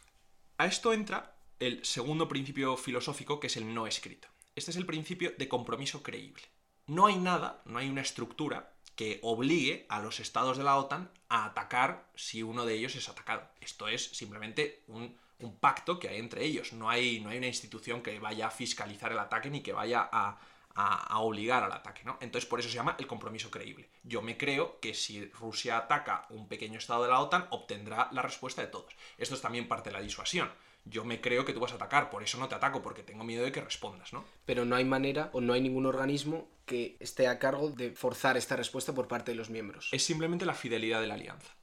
A 0.57 0.65
esto 0.65 0.93
entra 0.93 1.35
el 1.59 1.83
segundo 1.85 2.27
principio 2.27 2.77
filosófico, 2.77 3.39
que 3.39 3.47
es 3.47 3.57
el 3.57 3.73
no 3.73 3.87
escrito. 3.87 4.27
Este 4.55 4.71
es 4.71 4.77
el 4.77 4.85
principio 4.85 5.33
de 5.37 5.47
compromiso 5.47 6.03
creíble. 6.03 6.43
No 6.87 7.05
hay 7.07 7.17
nada, 7.17 7.61
no 7.65 7.79
hay 7.79 7.89
una 7.89 8.01
estructura 8.01 8.72
que 8.95 9.19
obligue 9.23 9.85
a 9.89 9.99
los 9.99 10.19
estados 10.19 10.57
de 10.57 10.63
la 10.63 10.77
OTAN 10.77 11.09
a 11.29 11.45
atacar 11.45 12.07
si 12.15 12.43
uno 12.43 12.65
de 12.65 12.75
ellos 12.75 12.95
es 12.95 13.09
atacado. 13.09 13.47
Esto 13.59 13.87
es 13.87 14.03
simplemente 14.03 14.83
un, 14.87 15.21
pacto 15.59 15.99
que 15.99 16.07
hay 16.07 16.19
entre 16.19 16.45
ellos. 16.45 16.71
No 16.73 16.89
hay, 16.89 17.19
no 17.19 17.29
hay, 17.29 17.37
una 17.37 17.47
institución 17.47 18.01
que 18.01 18.17
vaya 18.19 18.47
a 18.47 18.51
fiscalizar 18.51 19.11
el 19.11 19.19
ataque 19.19 19.49
ni 19.49 19.61
que 19.61 19.73
vaya 19.73 20.09
a, 20.11 20.39
obligar 21.19 21.63
al 21.63 21.71
ataque, 21.71 22.03
¿no? 22.03 22.17
Entonces 22.21 22.49
por 22.49 22.59
eso 22.59 22.69
se 22.69 22.75
llama 22.75 22.95
el 22.97 23.05
compromiso 23.05 23.51
creíble. 23.51 23.89
Yo 24.03 24.21
me 24.21 24.37
creo 24.37 24.79
que 24.79 24.93
si 24.93 25.25
Rusia 25.25 25.77
ataca 25.77 26.25
un 26.29 26.47
pequeño 26.47 26.79
estado 26.79 27.03
de 27.03 27.09
la 27.09 27.19
OTAN, 27.19 27.47
obtendrá 27.51 28.09
la 28.11 28.21
respuesta 28.21 28.61
de 28.61 28.69
todos. 28.69 28.95
Esto 29.17 29.35
es 29.35 29.41
también 29.41 29.67
parte 29.67 29.89
de 29.89 29.97
la 29.97 30.01
disuasión 30.01 30.49
yo 30.85 31.05
me 31.05 31.21
creo 31.21 31.45
que 31.45 31.53
tú 31.53 31.59
vas 31.59 31.71
a 31.71 31.75
atacar, 31.75 32.09
por 32.09 32.23
eso 32.23 32.37
no 32.37 32.47
te 32.47 32.55
ataco, 32.55 32.81
porque 32.81 33.03
tengo 33.03 33.23
miedo 33.23 33.43
de 33.43 33.51
que 33.51 33.61
respondas, 33.61 34.13
¿no? 34.13 34.25
Pero 34.45 34.65
no 34.65 34.75
hay 34.75 34.85
manera 34.85 35.29
o 35.33 35.41
no 35.41 35.53
hay 35.53 35.61
ningún 35.61 35.85
organismo 35.85 36.49
que 36.65 36.97
esté 36.99 37.27
a 37.27 37.39
cargo 37.39 37.69
de 37.69 37.91
forzar 37.91 38.37
esta 38.37 38.55
respuesta 38.55 38.93
por 38.93 39.07
parte 39.07 39.31
de 39.31 39.37
los 39.37 39.49
miembros. 39.49 39.89
Es 39.91 40.03
simplemente 40.03 40.45
la 40.45 40.53
fidelidad 40.53 41.01
de 41.01 41.07
la 41.07 41.13
alianza. 41.13 41.55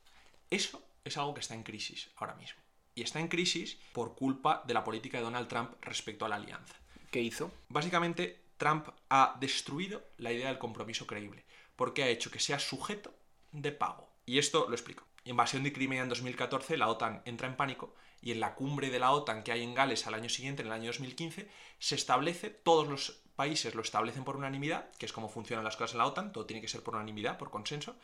Eso 0.51 0.83
es 1.05 1.17
algo 1.17 1.35
que 1.35 1.41
está 1.41 1.55
en 1.55 1.63
crisis 1.63 2.11
ahora 2.17 2.35
mismo. 2.35 2.61
Y 2.95 3.03
está 3.03 3.21
en 3.21 3.29
crisis 3.29 3.79
por 3.93 4.15
culpa 4.15 4.63
de 4.67 4.75
la 4.75 4.85
política 4.85 5.19
de 5.19 5.25
Donald 5.25 5.49
Trump 5.49 5.73
respecto 5.81 6.25
a 6.25 6.29
la 6.29 6.37
alianza. 6.37 6.75
¿Qué 7.11 7.21
hizo? 7.21 7.51
Básicamente, 7.69 8.41
Trump 8.57 8.89
ha 9.09 9.37
destruido 9.41 10.03
la 10.19 10.33
idea 10.33 10.49
del 10.49 10.59
compromiso 10.59 11.07
creíble, 11.07 11.45
porque 11.77 12.03
ha 12.03 12.09
hecho 12.09 12.31
que 12.31 12.41
sea 12.41 12.59
sujeto 12.59 13.15
de 13.53 13.73
pago. 13.73 14.11
Y 14.27 14.39
esto 14.39 14.67
lo 14.69 14.75
explico. 14.75 15.05
Invasión 15.25 15.63
de 15.63 15.73
Crimea 15.73 16.03
en 16.03 16.09
2014, 16.09 16.77
la 16.77 16.89
OTAN 16.89 17.23
entra 17.25 17.47
en 17.47 17.57
pánico 17.57 17.95
y 18.23 18.33
en 18.33 18.41
la 18.41 18.55
cumbre 18.55 18.91
de 18.91 18.99
la 18.99 19.13
OTAN 19.13 19.43
que 19.43 19.53
hay 19.53 19.63
en 19.63 19.75
Gales 19.75 20.07
al 20.07 20.15
año 20.15 20.29
siguiente, 20.29 20.63
en 20.63 20.69
el 20.69 20.73
año 20.73 20.87
2015, 20.87 21.51
se 21.79 21.95
establece 21.95 22.51
todos 22.51 22.89
los 22.89 23.23
países 23.41 23.75
lo 23.75 23.81
establecen 23.81 24.23
por 24.23 24.37
unanimidad, 24.37 24.91
que 24.99 25.07
es 25.07 25.15
como 25.15 25.31
funcionan 25.31 25.65
las 25.65 25.77
cosas 25.77 25.93
en 25.93 25.99
la 25.99 26.07
OTAN, 26.07 26.31
todo 26.31 26.45
tiene 26.45 26.61
que 26.61 26.69
ser 26.69 26.83
por 26.83 26.95
unanimidad, 26.95 27.39
por 27.39 27.51
consenso, 27.51 27.97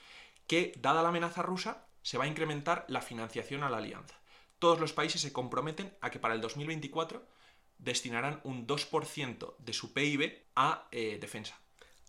que 0.47 0.73
dada 0.79 1.03
la 1.03 1.11
amenaza 1.11 1.43
rusa 1.43 1.87
se 2.01 2.17
va 2.17 2.25
a 2.25 2.29
incrementar 2.29 2.87
la 2.89 3.03
financiación 3.03 3.63
a 3.63 3.69
la 3.69 3.77
alianza. 3.77 4.19
Todos 4.59 4.81
los 4.81 4.95
países 4.95 5.21
se 5.21 5.35
comprometen 5.35 5.95
a 6.01 6.11
que 6.11 6.19
para 6.19 6.33
el 6.33 6.41
2024 6.41 7.23
destinarán 7.77 8.41
un 8.45 8.67
2% 8.67 9.57
de 9.59 9.73
su 9.75 9.93
PIB 9.93 10.47
a 10.55 10.89
eh, 10.91 11.19
defensa. 11.21 11.61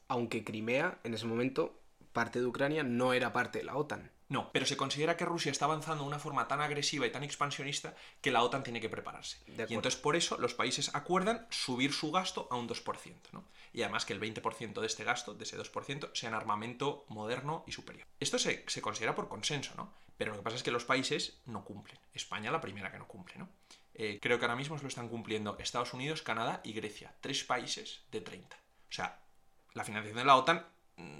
Aunque 0.07 0.45
Crimea, 0.45 0.99
en 1.03 1.13
ese 1.13 1.25
momento, 1.25 1.81
parte 2.13 2.39
de 2.39 2.45
Ucrania, 2.45 2.83
no 2.83 3.11
era 3.11 3.33
parte 3.33 3.59
de 3.59 3.65
la 3.65 3.75
OTAN. 3.75 4.09
No, 4.29 4.51
pero 4.51 4.65
se 4.65 4.75
considera 4.75 5.15
que 5.15 5.25
Rusia 5.25 5.51
está 5.51 5.65
avanzando 5.65 6.03
de 6.03 6.09
una 6.09 6.19
forma 6.19 6.47
tan 6.47 6.59
agresiva 6.59 7.07
y 7.07 7.11
tan 7.11 7.23
expansionista 7.23 7.95
que 8.21 8.31
la 8.31 8.43
OTAN 8.43 8.63
tiene 8.63 8.81
que 8.81 8.89
prepararse. 8.89 9.37
Y 9.47 9.73
entonces 9.73 9.99
por 9.99 10.15
eso 10.15 10.37
los 10.37 10.53
países 10.53 10.93
acuerdan 10.93 11.47
subir 11.49 11.93
su 11.93 12.11
gasto 12.11 12.47
a 12.51 12.55
un 12.55 12.67
2%. 12.67 13.13
¿no? 13.31 13.45
Y 13.73 13.83
además 13.83 14.05
que 14.05 14.13
el 14.13 14.19
20% 14.19 14.81
de 14.81 14.87
este 14.87 15.03
gasto, 15.03 15.33
de 15.33 15.43
ese 15.43 15.57
2%, 15.57 16.11
sea 16.13 16.29
en 16.29 16.35
armamento 16.35 17.05
moderno 17.07 17.63
y 17.67 17.71
superior. 17.71 18.05
Esto 18.19 18.37
se, 18.37 18.65
se, 18.67 18.81
considera 18.81 19.15
por 19.15 19.29
consenso, 19.29 19.73
¿no? 19.77 19.93
Pero 20.17 20.31
lo 20.31 20.37
que 20.37 20.43
pasa 20.43 20.57
es 20.57 20.63
que 20.63 20.71
los 20.71 20.83
países 20.83 21.39
no 21.45 21.63
cumplen. 21.63 21.97
España 22.13 22.51
la 22.51 22.59
primera 22.59 22.91
que 22.91 22.97
no 22.97 23.07
cumple, 23.07 23.37
¿no? 23.37 23.49
Eh, 23.93 24.19
creo 24.21 24.37
que 24.37 24.45
ahora 24.45 24.55
mismo 24.55 24.77
se 24.77 24.83
lo 24.83 24.89
están 24.89 25.09
cumpliendo 25.09 25.57
Estados 25.59 25.93
Unidos, 25.93 26.21
Canadá 26.21 26.61
y 26.63 26.73
Grecia. 26.73 27.15
Tres 27.21 27.43
países 27.43 28.01
de 28.11 28.21
30. 28.21 28.55
O 28.55 28.91
sea, 28.91 29.19
la 29.73 29.83
financiación 29.83 30.19
de 30.19 30.25
la 30.25 30.35
OTAN 30.35 30.65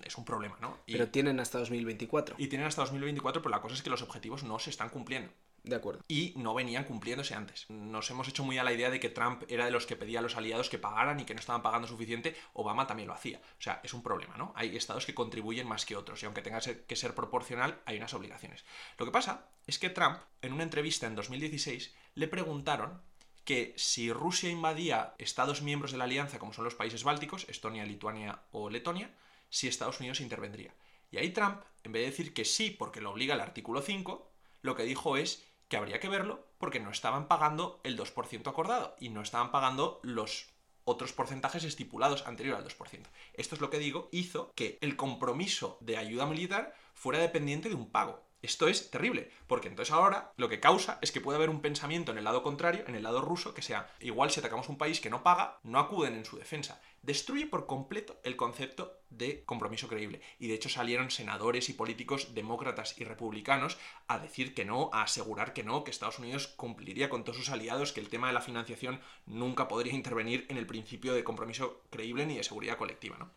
es 0.04 0.18
un 0.18 0.26
problema, 0.26 0.58
¿no? 0.62 0.78
pero 0.88 1.10
tienen 1.10 1.40
hasta 1.40 1.60
2024. 1.60 2.36
Y 2.40 2.48
tienen 2.48 2.68
hasta 2.68 2.82
2024, 2.82 3.42
pero 3.42 3.56
la 3.56 3.62
cosa 3.62 3.76
es 3.76 3.84
que 3.84 3.90
los 3.90 4.02
objetivos 4.02 4.44
no 4.44 4.58
se 4.60 4.70
están 4.70 4.90
cumpliendo. 4.90 5.32
De 5.64 5.76
acuerdo. 5.76 6.02
Y 6.08 6.34
no 6.38 6.54
venían 6.54 6.86
cumpliéndose 6.86 7.34
antes. 7.34 7.70
Nos 7.70 8.10
hemos 8.10 8.28
hecho 8.30 8.44
muy 8.44 8.58
a 8.58 8.64
la 8.64 8.72
idea 8.72 8.90
de 8.90 9.00
que 9.00 9.10
Trump 9.10 9.44
era 9.50 9.66
de 9.66 9.72
los 9.72 9.86
que 9.86 9.98
pedía 9.98 10.20
a 10.20 10.22
los 10.22 10.38
aliados 10.38 10.70
que 10.70 10.78
pagaran 10.78 11.20
y 11.20 11.26
que 11.26 11.34
no 11.34 11.42
estaban 11.42 11.62
pagando 11.62 11.88
suficiente. 11.88 12.36
Obama 12.54 12.88
también 12.88 13.08
lo 13.08 13.14
hacía. 13.14 13.40
O 13.60 13.62
sea, 13.62 13.82
es 13.84 13.94
un 13.94 14.02
problema, 14.02 14.38
¿no? 14.38 14.54
Hay 14.56 14.76
estados 14.78 15.06
que 15.06 15.14
contribuyen 15.14 15.68
más 15.68 15.86
que 15.86 15.98
otros 15.98 16.24
y 16.24 16.26
aunque 16.26 16.42
tenga 16.42 16.62
que 16.62 16.96
ser 16.96 17.14
proporcional, 17.14 17.82
hay 17.86 17.98
unas 17.98 18.14
obligaciones. 18.14 18.64
Lo 18.98 19.06
que 19.06 19.12
pasa 19.12 19.48
es 19.66 19.78
que 19.78 19.90
Trump, 19.90 20.20
en 20.42 20.54
una 20.54 20.64
entrevista 20.64 21.06
en 21.06 21.16
2016, 21.16 21.94
le 22.16 22.28
preguntaron 22.30 23.02
que 23.44 23.74
si 23.78 24.12
Rusia 24.12 24.50
invadía 24.50 25.16
estados 25.18 25.62
miembros 25.62 25.92
de 25.92 25.98
la 25.98 26.06
alianza, 26.06 26.40
como 26.40 26.54
son 26.54 26.66
los 26.66 26.76
países 26.76 27.04
bálticos, 27.04 27.46
Estonia, 27.50 27.86
Lituania 27.86 28.42
o 28.52 28.70
Letonia, 28.70 29.10
si 29.50 29.68
Estados 29.68 30.00
Unidos 30.00 30.22
intervendría. 30.22 30.76
Y 31.12 31.18
ahí 31.18 31.32
Trump, 31.32 31.62
en 31.84 31.92
vez 31.92 32.04
de 32.04 32.10
decir 32.12 32.34
que 32.34 32.46
sí, 32.46 32.70
porque 32.70 33.02
lo 33.02 33.12
obliga 33.12 33.36
el 33.36 33.42
artículo 33.42 33.82
5, 33.82 34.32
lo 34.62 34.76
que 34.76 34.84
dijo 34.84 35.18
es 35.18 35.46
que 35.68 35.78
habría 35.78 36.00
que 36.00 36.10
verlo 36.10 36.48
porque 36.58 36.80
no 36.80 36.92
estaban 36.92 37.28
pagando 37.28 37.80
el 37.84 37.98
2% 37.98 38.48
acordado 38.48 38.96
y 39.00 39.10
no 39.10 39.22
estaban 39.22 39.52
pagando 39.52 40.00
los 40.04 40.50
otros 40.84 41.12
porcentajes 41.12 41.66
estipulados 41.66 42.26
anterior 42.26 42.56
al 42.56 42.66
2%. 42.66 43.08
Esto 43.34 43.56
es 43.56 43.62
lo 43.62 43.70
que 43.70 43.80
digo, 43.80 44.08
hizo 44.12 44.54
que 44.56 44.78
el 44.82 44.96
compromiso 44.96 45.78
de 45.82 45.98
ayuda 45.98 46.26
militar 46.26 46.74
fuera 46.94 47.20
dependiente 47.20 47.68
de 47.68 47.76
un 47.76 47.92
pago. 47.92 48.26
Esto 48.42 48.68
es 48.68 48.92
terrible, 48.92 49.32
porque 49.48 49.68
entonces 49.68 49.94
ahora 49.94 50.32
lo 50.38 50.48
que 50.48 50.60
causa 50.60 51.00
es 51.02 51.12
que 51.12 51.20
puede 51.20 51.38
haber 51.38 51.50
un 51.50 51.62
pensamiento 51.62 52.12
en 52.12 52.20
el 52.20 52.24
lado 52.24 52.44
contrario, 52.44 52.86
en 52.88 52.96
el 52.96 53.04
lado 53.04 53.20
ruso, 53.20 53.54
que 53.54 53.64
sea, 53.64 53.92
igual 54.00 54.32
si 54.32 54.40
atacamos 54.40 54.70
un 54.70 54.78
país 54.78 55.02
que 55.02 55.10
no 55.10 55.24
paga, 55.24 55.60
no 55.64 55.80
acuden 55.80 56.14
en 56.14 56.24
su 56.24 56.38
defensa. 56.38 56.80
Destruye 57.02 57.48
por 57.48 57.66
completo 57.66 58.22
el 58.24 58.36
concepto 58.36 58.97
de 59.10 59.44
compromiso 59.46 59.88
creíble. 59.88 60.22
Y 60.40 60.48
de 60.48 60.56
hecho 60.56 60.70
salieron 60.70 61.12
senadores 61.12 61.70
y 61.70 61.74
políticos 61.74 62.34
demócratas 62.34 63.00
y 63.00 63.04
republicanos 63.04 63.78
a 64.08 64.20
decir 64.20 64.54
que 64.54 64.66
no, 64.66 64.90
a 64.94 65.04
asegurar 65.04 65.54
que 65.54 65.64
no, 65.64 65.84
que 65.84 65.92
Estados 65.92 66.20
Unidos 66.20 66.48
cumpliría 66.48 67.10
con 67.10 67.24
todos 67.24 67.38
sus 67.38 67.50
aliados, 67.50 67.94
que 67.94 68.02
el 68.02 68.10
tema 68.10 68.28
de 68.28 68.34
la 68.34 68.42
financiación 68.42 69.00
nunca 69.26 69.68
podría 69.68 69.94
intervenir 69.94 70.46
en 70.50 70.58
el 70.58 70.68
principio 70.68 71.14
de 71.14 71.24
compromiso 71.24 71.82
creíble 71.90 72.26
ni 72.26 72.38
de 72.38 72.44
seguridad 72.44 72.78
colectiva, 72.78 73.18
¿no? 73.18 73.32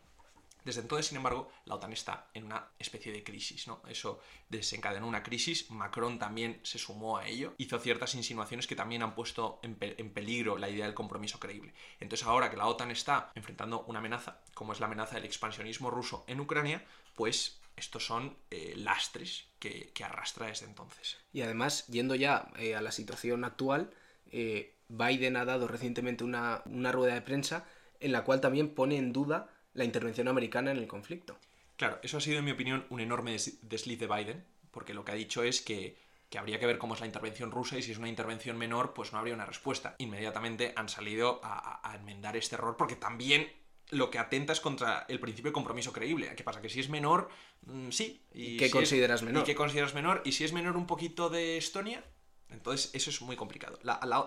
Desde 0.63 0.81
entonces, 0.81 1.07
sin 1.07 1.17
embargo, 1.17 1.51
la 1.65 1.75
OTAN 1.75 1.93
está 1.93 2.29
en 2.33 2.45
una 2.45 2.67
especie 2.77 3.11
de 3.11 3.23
crisis, 3.23 3.67
¿no? 3.67 3.81
Eso 3.87 4.19
desencadenó 4.49 5.07
una 5.07 5.23
crisis, 5.23 5.71
Macron 5.71 6.19
también 6.19 6.59
se 6.63 6.77
sumó 6.77 7.17
a 7.17 7.27
ello, 7.27 7.55
hizo 7.57 7.79
ciertas 7.79 8.13
insinuaciones 8.13 8.67
que 8.67 8.75
también 8.75 9.01
han 9.01 9.15
puesto 9.15 9.59
en, 9.63 9.75
peligro 9.75 10.57
la 10.57 10.69
idea 10.69 10.85
del 10.85 10.93
compromiso 10.93 11.39
creíble. 11.39 11.73
Entonces 11.99 12.27
ahora 12.27 12.51
que 12.51 12.57
la 12.57 12.67
OTAN 12.67 12.91
está 12.91 13.31
enfrentando 13.33 13.83
una 13.87 13.99
amenaza, 13.99 14.41
como 14.53 14.73
es 14.73 14.79
la 14.79 14.85
amenaza 14.85 15.15
del 15.15 15.25
expansionismo 15.25 15.89
ruso 15.89 16.25
en 16.27 16.39
Ucrania, 16.39 16.85
pues 17.15 17.59
estos 17.75 18.05
son 18.05 18.37
eh, 18.51 18.73
lastres 18.77 19.47
que, 19.59 19.91
arrastra 20.03 20.47
desde 20.47 20.65
entonces. 20.65 21.17
Y 21.33 21.41
además, 21.41 21.87
yendo 21.87 22.15
ya 22.15 22.51
eh, 22.57 22.75
a 22.75 22.81
la 22.81 22.91
situación 22.91 23.43
actual, 23.45 23.91
eh, 24.31 24.75
Biden 24.89 25.37
ha 25.37 25.45
dado 25.45 25.67
recientemente 25.67 26.23
una, 26.23 26.61
una 26.65 26.91
rueda 26.91 27.13
de 27.13 27.21
prensa 27.21 27.65
en 27.99 28.11
la 28.11 28.23
cual 28.23 28.41
también 28.41 28.73
pone 28.73 28.97
en 28.97 29.13
duda 29.13 29.49
la 29.73 29.83
intervención 29.83 30.27
americana 30.27 30.71
en 30.71 30.77
el 30.77 30.87
conflicto. 30.87 31.37
Claro, 31.77 31.99
eso 32.03 32.17
ha 32.17 32.21
sido, 32.21 32.39
en 32.39 32.45
mi 32.45 32.51
opinión, 32.51 32.85
un 32.89 32.99
enorme 32.99 33.35
desliz 33.63 33.99
de 33.99 34.07
Biden, 34.07 34.45
porque 34.71 34.93
lo 34.93 35.03
que 35.03 35.13
ha 35.13 35.15
dicho 35.15 35.43
es 35.43 35.61
que, 35.61 35.97
habría 36.37 36.59
que 36.59 36.65
ver 36.65 36.77
cómo 36.77 36.93
es 36.93 36.99
la 36.99 37.05
intervención 37.07 37.51
rusa 37.51 37.77
y 37.77 37.81
si 37.81 37.91
es 37.91 37.97
una 37.97 38.07
intervención 38.07 38.57
menor, 38.57 38.93
pues 38.93 39.11
no 39.11 39.19
habría 39.19 39.33
una 39.33 39.45
respuesta. 39.45 39.95
Inmediatamente 39.97 40.73
han 40.75 40.89
salido 40.89 41.41
a, 41.43 41.93
enmendar 41.95 42.37
este 42.37 42.55
error 42.55 42.77
porque 42.77 42.95
también 42.95 43.51
lo 43.89 44.09
que 44.09 44.19
atenta 44.19 44.53
es 44.53 44.61
contra 44.61 45.05
el 45.09 45.19
principio 45.19 45.49
de 45.49 45.53
compromiso 45.53 45.91
creíble. 45.91 46.33
¿Qué 46.35 46.43
pasa? 46.43 46.61
Que 46.61 46.69
si 46.69 46.79
es 46.79 46.87
menor, 46.87 47.29
mm, 47.63 47.89
sí. 47.89 48.21
Y 48.33 48.57
¿Qué 48.57 48.69
consideras 48.69 49.23
menor? 49.23 49.41
¿Y 49.41 49.45
qué 49.45 49.55
consideras 49.55 49.93
menor? 49.93 50.21
¿Y 50.23 50.31
si 50.31 50.45
es 50.45 50.53
menor 50.53 50.77
un 50.77 50.87
poquito 50.87 51.29
de 51.29 51.57
Estonia? 51.57 52.03
Entonces, 52.49 52.91
eso 52.93 53.09
es 53.09 53.21
muy 53.21 53.35
complicado. 53.35 53.79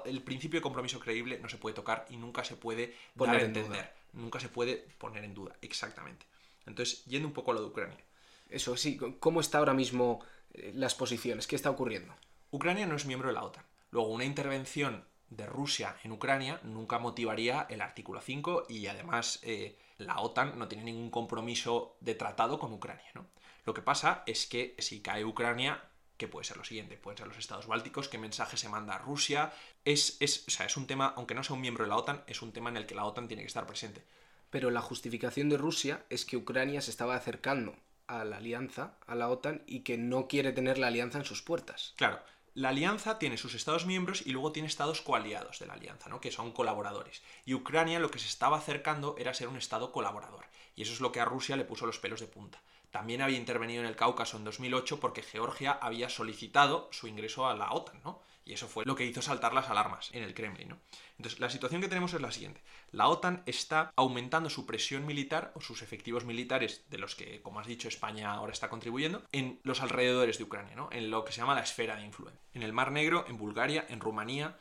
el 0.04 0.22
principio 0.22 0.58
de 0.58 0.62
compromiso 0.62 0.98
creíble 0.98 1.38
no 1.38 1.48
se 1.48 1.56
puede 1.56 1.74
tocar 1.74 2.04
y 2.10 2.16
nunca 2.16 2.42
se 2.44 2.56
puede 2.56 2.94
Poner 3.16 3.34
dar 3.36 3.42
a 3.42 3.46
entender 3.46 4.03
nunca 4.14 4.40
se 4.40 4.48
puede 4.48 4.86
poner 4.98 5.24
en 5.24 5.34
duda, 5.34 5.56
exactamente. 5.60 6.26
Entonces, 6.66 7.04
yendo 7.04 7.28
un 7.28 7.34
poco 7.34 7.50
a 7.50 7.54
lo 7.54 7.60
de 7.60 7.66
Ucrania. 7.66 8.04
Eso 8.48 8.76
sí, 8.76 8.98
¿cómo 9.20 9.40
está 9.40 9.58
ahora 9.58 9.74
mismo 9.74 10.24
eh, 10.52 10.72
las 10.74 10.94
posiciones? 10.94 11.46
¿Qué 11.46 11.56
está 11.56 11.70
ocurriendo? 11.70 12.14
Ucrania 12.50 12.86
no 12.86 12.96
es 12.96 13.06
miembro 13.06 13.28
de 13.28 13.34
la 13.34 13.44
OTAN. 13.44 13.64
Luego, 13.90 14.08
una 14.08 14.24
intervención 14.24 15.04
de 15.28 15.46
Rusia 15.46 15.96
en 16.04 16.12
Ucrania 16.12 16.60
nunca 16.62 16.98
motivaría 16.98 17.66
el 17.68 17.80
artículo 17.80 18.20
5 18.20 18.66
y 18.68 18.86
además 18.86 19.40
eh, 19.42 19.78
la 19.98 20.20
OTAN 20.20 20.58
no 20.58 20.68
tiene 20.68 20.84
ningún 20.84 21.10
compromiso 21.10 21.96
de 22.00 22.14
tratado 22.14 22.58
con 22.58 22.72
Ucrania. 22.72 23.10
¿no? 23.14 23.26
Lo 23.64 23.74
que 23.74 23.82
pasa 23.82 24.22
es 24.26 24.46
que 24.46 24.76
si 24.78 25.00
cae 25.00 25.24
Ucrania, 25.24 25.82
que 26.16 26.28
puede 26.28 26.44
ser 26.44 26.56
lo 26.56 26.64
siguiente, 26.64 26.96
pueden 26.96 27.18
ser 27.18 27.26
los 27.26 27.38
estados 27.38 27.66
bálticos, 27.66 28.08
qué 28.08 28.18
mensaje 28.18 28.56
se 28.56 28.68
manda 28.68 28.94
a 28.94 28.98
Rusia. 28.98 29.52
Es, 29.84 30.16
es, 30.20 30.44
o 30.46 30.50
sea, 30.50 30.66
es 30.66 30.76
un 30.76 30.86
tema, 30.86 31.12
aunque 31.16 31.34
no 31.34 31.42
sea 31.42 31.54
un 31.54 31.62
miembro 31.62 31.84
de 31.84 31.90
la 31.90 31.96
OTAN, 31.96 32.22
es 32.26 32.42
un 32.42 32.52
tema 32.52 32.70
en 32.70 32.76
el 32.76 32.86
que 32.86 32.94
la 32.94 33.04
OTAN 33.04 33.28
tiene 33.28 33.42
que 33.42 33.48
estar 33.48 33.66
presente. 33.66 34.04
Pero 34.50 34.70
la 34.70 34.80
justificación 34.80 35.48
de 35.48 35.56
Rusia 35.56 36.04
es 36.10 36.24
que 36.24 36.36
Ucrania 36.36 36.80
se 36.80 36.90
estaba 36.90 37.16
acercando 37.16 37.74
a 38.06 38.24
la 38.24 38.36
alianza, 38.36 38.98
a 39.06 39.14
la 39.14 39.28
OTAN, 39.28 39.62
y 39.66 39.80
que 39.80 39.98
no 39.98 40.28
quiere 40.28 40.52
tener 40.52 40.78
la 40.78 40.88
alianza 40.88 41.18
en 41.18 41.24
sus 41.24 41.42
puertas. 41.42 41.94
Claro, 41.96 42.20
la 42.54 42.68
alianza 42.68 43.18
tiene 43.18 43.36
sus 43.36 43.54
estados 43.54 43.84
miembros 43.84 44.22
y 44.24 44.30
luego 44.30 44.52
tiene 44.52 44.68
estados 44.68 45.00
coaliados 45.00 45.58
de 45.58 45.66
la 45.66 45.72
alianza, 45.72 46.08
¿no? 46.08 46.20
que 46.20 46.30
son 46.30 46.52
colaboradores. 46.52 47.20
Y 47.44 47.54
Ucrania 47.54 47.98
lo 47.98 48.12
que 48.12 48.20
se 48.20 48.28
estaba 48.28 48.58
acercando 48.58 49.16
era 49.18 49.34
ser 49.34 49.48
un 49.48 49.56
estado 49.56 49.90
colaborador. 49.90 50.44
Y 50.76 50.82
eso 50.82 50.92
es 50.92 51.00
lo 51.00 51.10
que 51.10 51.20
a 51.20 51.24
Rusia 51.24 51.56
le 51.56 51.64
puso 51.64 51.84
los 51.84 51.98
pelos 51.98 52.20
de 52.20 52.28
punta. 52.28 52.62
También 52.94 53.22
había 53.22 53.38
intervenido 53.38 53.82
en 53.82 53.88
el 53.88 53.96
Cáucaso 53.96 54.36
en 54.36 54.44
2008 54.44 55.00
porque 55.00 55.24
Georgia 55.24 55.72
había 55.72 56.08
solicitado 56.08 56.88
su 56.92 57.08
ingreso 57.08 57.48
a 57.48 57.56
la 57.56 57.72
OTAN, 57.72 58.00
¿no? 58.04 58.22
Y 58.44 58.52
eso 58.52 58.68
fue 58.68 58.84
lo 58.84 58.94
que 58.94 59.04
hizo 59.04 59.20
saltar 59.20 59.52
las 59.52 59.68
alarmas 59.68 60.10
en 60.12 60.22
el 60.22 60.32
Kremlin, 60.32 60.68
¿no? 60.68 60.78
Entonces, 61.18 61.40
la 61.40 61.50
situación 61.50 61.80
que 61.80 61.88
tenemos 61.88 62.14
es 62.14 62.20
la 62.20 62.30
siguiente. 62.30 62.62
La 62.92 63.08
OTAN 63.08 63.42
está 63.46 63.92
aumentando 63.96 64.48
su 64.48 64.64
presión 64.64 65.06
militar 65.06 65.50
o 65.56 65.60
sus 65.60 65.82
efectivos 65.82 66.24
militares, 66.24 66.84
de 66.88 66.98
los 66.98 67.16
que, 67.16 67.42
como 67.42 67.58
has 67.58 67.66
dicho, 67.66 67.88
España 67.88 68.32
ahora 68.32 68.52
está 68.52 68.68
contribuyendo, 68.68 69.24
en 69.32 69.58
los 69.64 69.82
alrededores 69.82 70.38
de 70.38 70.44
Ucrania, 70.44 70.76
¿no? 70.76 70.88
En 70.92 71.10
lo 71.10 71.24
que 71.24 71.32
se 71.32 71.40
llama 71.40 71.56
la 71.56 71.62
esfera 71.64 71.96
de 71.96 72.04
influencia. 72.04 72.40
En 72.52 72.62
el 72.62 72.72
Mar 72.72 72.92
Negro, 72.92 73.24
en 73.26 73.38
Bulgaria, 73.38 73.86
en 73.88 73.98
Rumanía, 73.98 74.56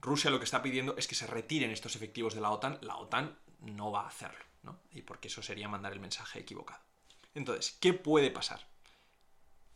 Rusia 0.00 0.30
lo 0.30 0.38
que 0.38 0.44
está 0.44 0.62
pidiendo 0.62 0.94
es 0.96 1.08
que 1.08 1.16
se 1.16 1.26
retiren 1.26 1.72
estos 1.72 1.96
efectivos 1.96 2.36
de 2.36 2.42
la 2.42 2.50
OTAN. 2.50 2.78
La 2.82 2.98
OTAN 2.98 3.36
no 3.58 3.90
va 3.90 4.02
a 4.02 4.06
hacerlo, 4.06 4.44
¿no? 4.62 4.78
Y 4.92 5.02
porque 5.02 5.26
eso 5.26 5.42
sería 5.42 5.66
mandar 5.66 5.92
el 5.92 5.98
mensaje 5.98 6.38
equivocado. 6.38 6.91
Entonces, 7.34 7.76
¿qué 7.80 7.94
puede 7.94 8.30
pasar? 8.30 8.66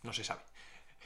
No 0.03 0.13
se 0.13 0.25
sabe. 0.25 0.43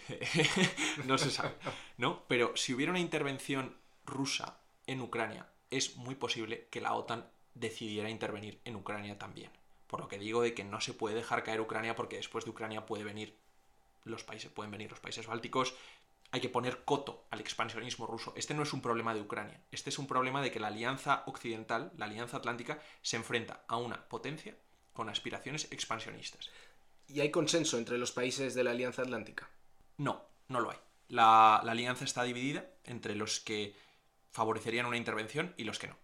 no 1.04 1.19
se 1.19 1.30
sabe, 1.30 1.54
¿no? 1.97 2.25
Pero 2.26 2.57
si 2.57 2.75
hubiera 2.75 2.90
una 2.90 3.00
intervención 3.00 3.76
rusa 4.04 4.59
en 4.87 5.00
Ucrania, 5.00 5.49
es 5.71 5.97
muy 5.97 6.14
posible 6.14 6.66
que 6.71 6.80
la 6.80 6.95
OTAN 6.95 7.28
decidiera 7.54 8.11
intervenir 8.11 8.61
en 8.64 8.76
Ucrania 8.76 9.19
también. 9.19 9.50
Por 9.87 10.00
lo 10.00 10.09
que 10.09 10.19
digo 10.19 10.42
de 10.42 10.54
que 10.54 10.64
no 10.64 10.80
se 10.80 10.95
puede 10.95 11.14
dejar 11.14 11.42
caer 11.42 11.61
Ucrania 11.61 11.97
porque 11.97 12.16
después 12.16 12.45
de 12.45 12.50
Ucrania 12.50 12.87
puede 12.87 13.04
venir 13.04 13.37
los 14.04 14.25
países, 14.25 14.50
pueden 14.50 14.71
venir 14.71 14.90
los 14.90 15.00
países 15.00 15.26
bálticos. 15.26 15.75
Hay 16.33 16.40
que 16.40 16.49
poner 16.49 16.85
coto 16.85 17.26
al 17.30 17.40
expansionismo 17.40 18.07
ruso. 18.07 18.33
Este 18.37 18.54
no 18.54 18.62
es 18.62 18.73
un 18.73 18.83
problema 18.83 19.14
de 19.14 19.21
Ucrania. 19.21 19.61
Este 19.73 19.90
es 19.90 19.99
un 19.99 20.07
problema 20.07 20.40
de 20.42 20.52
que 20.52 20.61
la 20.61 20.69
alianza 20.69 21.25
occidental, 21.26 21.92
la 21.97 22.07
alianza 22.07 22.37
atlántica, 22.37 22.80
se 23.02 23.16
enfrenta 23.16 23.64
a 23.66 23.76
una 23.76 24.09
potencia 24.09 24.57
con 25.00 25.09
aspiraciones 25.09 25.66
expansionistas. 25.71 26.50
¿Y 27.09 27.21
hay 27.21 27.30
consenso 27.30 27.78
entre 27.78 27.97
los 27.97 28.12
países 28.12 28.52
de 28.52 28.62
la 28.62 28.73
Alianza 28.73 29.00
Atlántica? 29.00 29.49
No, 29.97 30.26
no 30.49 30.61
lo 30.61 30.71
hay. 30.71 30.76
La, 31.09 31.57
alianza 31.57 32.04
está 32.04 32.23
dividida 32.23 32.66
entre 32.85 33.14
los 33.14 33.40
que 33.40 33.75
favorecerían 34.30 34.85
una 34.85 34.99
intervención 34.99 35.54
y 35.57 35.64
los 35.64 35.78
que 35.78 35.87
no. 35.87 35.97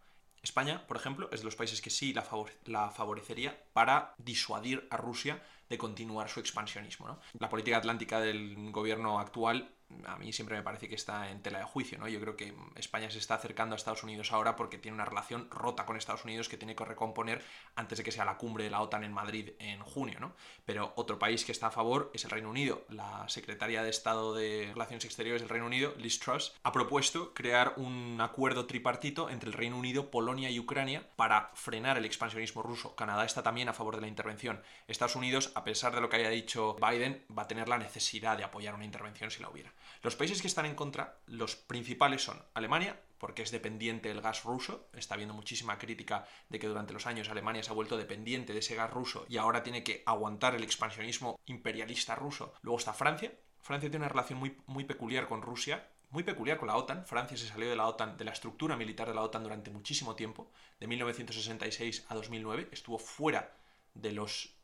España, 0.43 0.87
por 0.87 0.97
ejemplo, 0.97 1.29
es 1.31 1.41
de 1.41 1.45
los 1.45 1.57
países 1.57 1.83
que 1.83 1.91
sí 1.91 2.15
la, 2.15 2.25
la 2.65 2.88
favorecería 2.88 3.62
para 3.75 4.15
disuadir 4.17 4.88
a 4.88 4.97
Rusia 4.97 5.43
de 5.69 5.76
continuar 5.76 6.31
su 6.31 6.41
expansionismo. 6.41 7.07
¿no? 7.07 7.21
La 7.38 7.50
política 7.50 7.76
atlántica 7.76 8.19
del 8.21 8.73
gobierno 8.73 9.21
actual 9.21 9.75
a 10.05 10.16
mí 10.16 10.33
siempre 10.33 10.57
me 10.57 10.62
parece 10.62 10.88
que 10.88 10.95
está 10.95 11.31
en 11.31 11.43
tela 11.43 11.59
de 11.59 11.64
juicio, 11.64 11.99
¿no? 11.99 12.09
Yo 12.09 12.21
creo 12.21 12.37
que 12.37 12.55
España 12.75 13.11
se 13.11 13.19
está 13.19 13.35
acercando 13.35 13.75
a 13.75 13.76
Estados 13.76 14.02
Unidos 14.02 14.33
ahora 14.33 14.57
porque 14.57 14.78
tiene 14.78 14.95
una 14.95 15.05
relación 15.05 15.49
rota 15.50 15.87
con 15.87 15.97
Estados 15.97 16.25
Unidos 16.25 16.49
que 16.49 16.57
tiene 16.57 16.75
que 16.75 16.85
recomponer 16.85 17.43
antes 17.76 17.99
de 17.99 18.05
que 18.05 18.12
sea 18.12 18.25
la 18.25 18.37
cumbre 18.37 18.64
de 18.64 18.71
la 18.71 18.81
OTAN 18.81 19.05
en 19.05 19.12
Madrid 19.12 19.50
en 19.59 19.81
junio, 19.81 20.19
¿no? 20.21 20.35
Pero 20.64 20.93
otro 20.97 21.19
país 21.19 21.45
que 21.45 21.52
está 21.52 21.69
a 21.69 21.71
favor 21.71 22.11
es 22.14 22.25
el 22.25 22.31
Reino 22.31 22.50
Unido. 22.50 22.85
La 22.88 23.28
secretaria 23.28 23.83
de 23.83 23.90
Estado 23.90 24.35
de 24.35 24.71
Relaciones 24.73 25.05
Exteriores 25.05 25.43
del 25.43 25.49
Reino 25.49 25.66
Unido, 25.66 25.95
Liz 25.99 26.19
Truss, 26.19 26.55
ha 26.62 26.73
propuesto 26.73 27.33
crear 27.35 27.75
un 27.76 28.19
acuerdo 28.21 28.66
tripartito 28.66 29.31
entre 29.31 29.50
el 29.50 29.55
Reino 29.55 29.78
Unido, 29.78 30.11
Polonia 30.11 30.50
y 30.50 30.59
Ucrania 30.59 31.09
para 31.16 31.50
frenar 31.55 31.97
el 31.97 32.05
expansionismo 32.05 32.62
ruso. 32.62 32.97
Canadá 32.97 33.25
está 33.25 33.43
también 33.43 33.69
a 33.69 33.73
favor 33.73 33.95
de 33.95 34.02
la 34.02 34.09
intervención. 34.09 34.62
Estados 34.88 35.16
Unidos, 35.16 35.52
a 35.55 35.64
pesar 35.64 35.95
de 35.95 36.00
lo 36.00 36.09
que 36.09 36.16
haya 36.16 36.31
dicho 36.31 36.76
Biden, 36.76 37.25
va 37.37 37.43
a 37.43 37.49
tener 37.49 37.69
la 37.69 37.78
necesidad 37.78 38.37
de 38.37 38.45
apoyar 38.45 38.75
una 38.75 38.85
intervención 38.85 39.31
si 39.31 39.43
la 39.43 39.49
hubiera. 39.49 39.73
Los 40.02 40.16
países 40.16 40.40
que 40.40 40.49
están 40.49 40.66
en 40.66 40.75
contra, 40.75 41.19
los 41.26 41.57
principales 41.57 42.23
son 42.23 42.43
Alemania, 42.55 43.00
porque 43.19 43.43
es 43.43 43.50
dependiente 43.50 44.09
del 44.09 44.21
gas 44.21 44.45
ruso. 44.45 44.88
Está 44.93 45.14
habiendo 45.14 45.35
muchísima 45.35 45.78
crítica 45.78 46.26
de 46.49 46.59
que 46.59 46.69
durante 46.69 46.93
los 46.93 47.07
años 47.07 47.28
Alemania 47.28 47.62
se 47.62 47.71
ha 47.71 47.75
vuelto 47.75 47.97
dependiente 47.97 48.52
de 48.52 48.59
ese 48.61 48.75
gas 48.75 48.90
ruso 48.90 49.26
y 49.28 49.37
ahora 49.37 49.62
tiene 49.62 49.83
que 49.83 50.02
aguantar 50.07 50.55
el 50.55 50.64
expansionismo 50.64 51.40
imperialista 51.47 52.14
ruso. 52.14 52.55
Luego 52.62 52.78
está 52.78 52.93
Francia. 52.93 53.33
Francia 53.61 53.90
tiene 53.90 54.05
una 54.05 54.12
relación 54.12 54.38
muy, 54.38 54.57
muy 54.66 54.85
peculiar 54.85 55.26
con 55.26 55.43
Rusia, 55.43 55.88
muy 56.11 56.23
peculiar 56.23 56.59
con 56.59 56.69
la 56.69 56.76
OTAN. 56.76 57.05
Francia 57.05 57.37
se 57.37 57.49
salió 57.49 57.69
de 57.69 57.76
la 57.76 57.87
OTAN, 57.87 58.16
de 58.16 58.25
la 58.25 58.33
estructura 58.33 58.76
militar 58.76 59.09
de 59.09 59.14
la 59.14 59.23
OTAN 59.23 59.43
durante 59.43 59.71
muchísimo 59.71 60.14
tiempo, 60.14 60.50
de 60.78 60.87
1966 60.87 62.07
a 62.09 62.14
2009. 62.14 62.69
Estuvo 62.71 62.99
fuera 62.99 63.57
de 63.95 64.12
los 64.12 64.55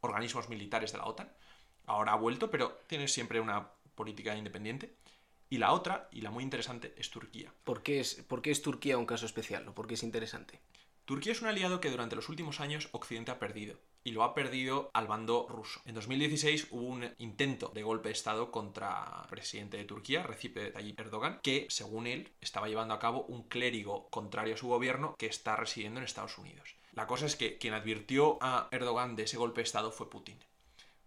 organismos 0.00 0.48
militares 0.48 0.92
de 0.92 0.98
la 0.98 1.06
OTAN. 1.06 1.32
Ahora 1.86 2.12
ha 2.12 2.16
vuelto, 2.16 2.50
pero 2.50 2.80
tiene 2.86 3.08
siempre 3.08 3.40
una 3.40 3.70
política 4.02 4.36
independiente. 4.36 4.96
Y 5.48 5.58
la 5.58 5.72
otra, 5.72 6.08
y 6.10 6.22
la 6.22 6.32
muy 6.32 6.42
interesante, 6.42 6.92
es 6.96 7.10
Turquía. 7.10 7.54
¿Por 7.62 7.84
qué 7.84 8.00
es, 8.00 8.14
por 8.26 8.42
qué 8.42 8.50
es 8.50 8.62
Turquía 8.62 8.98
un 8.98 9.06
caso 9.06 9.26
especial 9.26 9.68
o 9.68 9.74
por 9.74 9.86
qué 9.86 9.94
es 9.94 10.02
interesante? 10.02 10.60
Turquía 11.04 11.30
es 11.30 11.40
un 11.40 11.46
aliado 11.46 11.80
que 11.80 11.90
durante 11.90 12.16
los 12.16 12.28
últimos 12.28 12.58
años 12.58 12.88
Occidente 12.90 13.30
ha 13.30 13.38
perdido. 13.38 13.78
Y 14.02 14.10
lo 14.10 14.24
ha 14.24 14.34
perdido 14.34 14.90
al 14.92 15.06
bando 15.06 15.46
ruso. 15.48 15.80
En 15.84 15.94
2016 15.94 16.68
hubo 16.72 16.86
un 16.86 17.14
intento 17.18 17.68
de 17.68 17.84
golpe 17.84 18.08
de 18.08 18.14
Estado 18.14 18.50
contra 18.50 19.20
el 19.22 19.28
presidente 19.28 19.76
de 19.76 19.84
Turquía, 19.84 20.24
Recep 20.24 20.72
Tayyip 20.72 20.98
Erdogan, 20.98 21.38
que, 21.44 21.66
según 21.70 22.08
él, 22.08 22.32
estaba 22.40 22.66
llevando 22.66 22.94
a 22.94 22.98
cabo 22.98 23.22
un 23.26 23.44
clérigo 23.44 24.08
contrario 24.10 24.54
a 24.54 24.58
su 24.58 24.66
gobierno 24.66 25.14
que 25.16 25.26
está 25.26 25.54
residiendo 25.54 26.00
en 26.00 26.06
Estados 26.06 26.38
Unidos. 26.38 26.74
La 26.92 27.06
cosa 27.06 27.26
es 27.26 27.36
que 27.36 27.58
quien 27.58 27.74
advirtió 27.74 28.38
a 28.40 28.68
Erdogan 28.72 29.14
de 29.14 29.24
ese 29.24 29.36
golpe 29.36 29.60
de 29.60 29.66
Estado 29.66 29.92
fue 29.92 30.10
Putin. 30.10 30.38